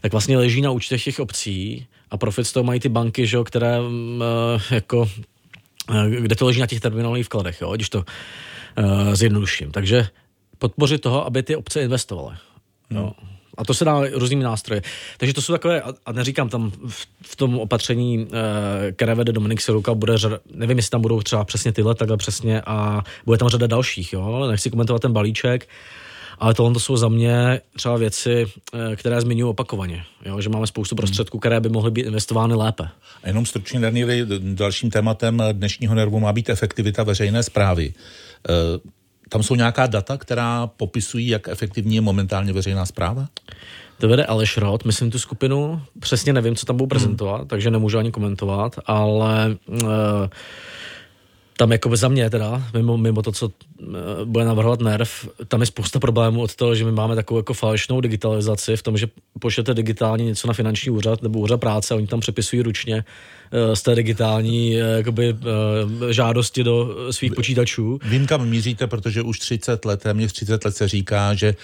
tak 0.04 0.12
vlastně 0.12 0.38
leží 0.38 0.60
na 0.60 0.70
účtech 0.70 1.04
těch 1.04 1.20
obcí 1.20 1.86
a 2.10 2.16
profit 2.16 2.44
z 2.44 2.52
toho 2.52 2.64
mají 2.64 2.80
ty 2.80 2.88
banky, 2.88 3.26
že, 3.26 3.38
které 3.44 3.80
mm, 3.80 4.22
eh, 4.22 4.74
jako 4.74 5.10
eh, 5.94 6.20
kde 6.20 6.36
to 6.36 6.46
leží 6.46 6.60
na 6.60 6.66
těch 6.66 6.80
terminálových 6.80 7.26
vkladech, 7.26 7.60
jo, 7.60 7.72
když 7.74 7.88
to 7.88 7.98
uh, 7.98 9.14
zjednoduším. 9.14 9.70
Takže 9.70 10.08
podpořit 10.58 11.00
toho, 11.00 11.26
aby 11.26 11.42
ty 11.42 11.56
obce 11.56 11.82
investovaly. 11.82 12.36
Hmm. 12.90 13.10
A 13.56 13.64
to 13.64 13.74
se 13.74 13.84
dá 13.84 14.00
různými 14.12 14.44
nástroji. 14.44 14.82
Takže 15.18 15.34
to 15.34 15.42
jsou 15.42 15.52
takové, 15.52 15.82
a 16.06 16.12
neříkám 16.12 16.48
tam 16.48 16.70
v, 16.88 17.06
v 17.22 17.36
tom 17.36 17.58
opatření, 17.58 18.28
které 18.96 19.14
vede 19.14 19.32
Dominik 19.32 19.60
Siluka, 19.60 19.94
bude 19.94 20.18
řada, 20.18 20.38
nevím, 20.54 20.76
jestli 20.76 20.90
tam 20.90 21.00
budou 21.00 21.20
třeba 21.22 21.44
přesně 21.44 21.72
tyhle, 21.72 21.94
takhle 21.94 22.16
přesně 22.16 22.62
a 22.66 23.02
bude 23.24 23.38
tam 23.38 23.48
řada 23.48 23.66
dalších, 23.66 24.12
jo. 24.12 24.46
Nechci 24.50 24.70
komentovat 24.70 25.02
ten 25.02 25.12
balíček, 25.12 25.68
ale 26.38 26.54
tohle 26.54 26.72
to 26.72 26.80
jsou 26.80 26.96
za 26.96 27.08
mě 27.08 27.60
třeba 27.76 27.96
věci, 27.96 28.46
eh, 28.74 28.96
které 28.96 29.20
zmiňuji 29.20 29.50
opakovaně, 29.50 30.04
jo? 30.24 30.40
že 30.40 30.48
máme 30.48 30.66
spoustu 30.66 30.96
prostředků, 30.96 31.38
které 31.38 31.60
by 31.60 31.68
mohly 31.68 31.90
být 31.90 32.06
investovány 32.06 32.54
lépe. 32.54 32.88
A 33.22 33.28
jenom 33.28 33.46
stručně, 33.46 33.80
Danieli, 33.80 34.26
dalším 34.40 34.90
tématem 34.90 35.42
dnešního 35.52 35.94
nervu 35.94 36.20
má 36.20 36.32
být 36.32 36.50
efektivita 36.50 37.02
veřejné 37.02 37.42
zprávy. 37.42 37.94
Eh, 38.48 38.52
tam 39.28 39.42
jsou 39.42 39.54
nějaká 39.54 39.86
data, 39.86 40.16
která 40.16 40.66
popisují, 40.66 41.28
jak 41.28 41.48
efektivní 41.48 41.94
je 41.94 42.00
momentálně 42.00 42.52
veřejná 42.52 42.86
zpráva? 42.86 43.28
To 43.98 44.08
vede 44.08 44.24
Aleš 44.24 44.56
Rod, 44.56 44.84
myslím 44.84 45.10
tu 45.10 45.18
skupinu, 45.18 45.82
přesně 46.00 46.32
nevím, 46.32 46.56
co 46.56 46.66
tam 46.66 46.76
budou 46.76 46.86
prezentovat, 46.86 47.38
hmm. 47.38 47.48
takže 47.48 47.70
nemůžu 47.70 47.98
ani 47.98 48.12
komentovat, 48.12 48.78
ale 48.86 49.56
uh, 49.66 49.88
tam 51.56 51.72
jako 51.72 51.96
za 51.96 52.08
mě 52.08 52.30
teda, 52.30 52.62
mimo, 52.74 52.96
mimo 52.96 53.22
to, 53.22 53.32
co 53.32 53.46
uh, 53.46 53.52
bude 54.24 54.44
navrhovat 54.44 54.80
NERV, 54.80 55.28
tam 55.48 55.60
je 55.60 55.66
spousta 55.66 55.98
problémů 55.98 56.42
od 56.42 56.54
toho, 56.54 56.74
že 56.74 56.84
my 56.84 56.92
máme 56.92 57.14
takovou 57.14 57.38
jako 57.38 57.54
falešnou 57.54 58.00
digitalizaci 58.00 58.76
v 58.76 58.82
tom, 58.82 58.96
že 58.96 59.06
pošlete 59.38 59.74
digitálně 59.74 60.24
něco 60.24 60.48
na 60.48 60.54
finanční 60.54 60.90
úřad 60.90 61.22
nebo 61.22 61.38
úřad 61.38 61.60
práce, 61.60 61.94
oni 61.94 62.06
tam 62.06 62.20
přepisují 62.20 62.62
ručně 62.62 63.04
z 63.74 63.82
té 63.82 63.94
digitální 63.94 64.76
uh, 64.76 64.80
jakoby, 64.96 65.32
uh, 65.32 66.10
žádosti 66.10 66.64
do 66.64 66.96
svých 67.10 67.32
počítačů. 67.32 67.98
Vím, 68.04 68.26
kam 68.26 68.48
míříte, 68.48 68.86
protože 68.86 69.22
už 69.22 69.38
30 69.38 69.84
let, 69.84 70.02
téměř 70.02 70.32
30 70.32 70.64
let 70.64 70.76
se 70.76 70.88
říká, 70.88 71.34
že 71.34 71.54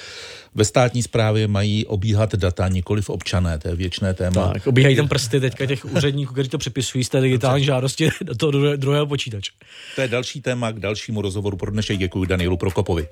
ve 0.55 0.65
státní 0.65 1.03
správě 1.03 1.49
mají 1.49 1.87
obíhat 1.87 2.35
data, 2.35 2.69
nikoli 2.69 3.03
v 3.03 3.11
občané, 3.11 3.59
to 3.59 3.69
je 3.69 3.75
věčné 3.75 4.15
téma. 4.15 4.53
Tak, 4.53 4.67
obíhají 4.67 4.97
tam 4.97 5.09
prsty 5.09 5.41
teďka 5.41 5.67
těch 5.67 5.85
úředníků, 5.85 6.33
kteří 6.33 6.49
to 6.49 6.59
přepisují 6.59 7.05
z 7.05 7.09
té 7.09 7.21
digitální 7.21 7.65
žádosti 7.65 8.11
do 8.23 8.35
toho 8.35 8.77
druhého 8.77 9.07
počítače. 9.07 9.53
To 9.95 10.01
je 10.01 10.09
další 10.09 10.41
téma 10.41 10.73
k 10.73 10.81
dalšímu 10.81 11.23
rozhovoru 11.23 11.57
pro 11.57 11.71
dnešek. 11.71 11.99
Děkuji 11.99 12.25
Danielu 12.25 12.57
Prokopovi. 12.57 13.09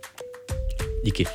Díky. 1.04 1.26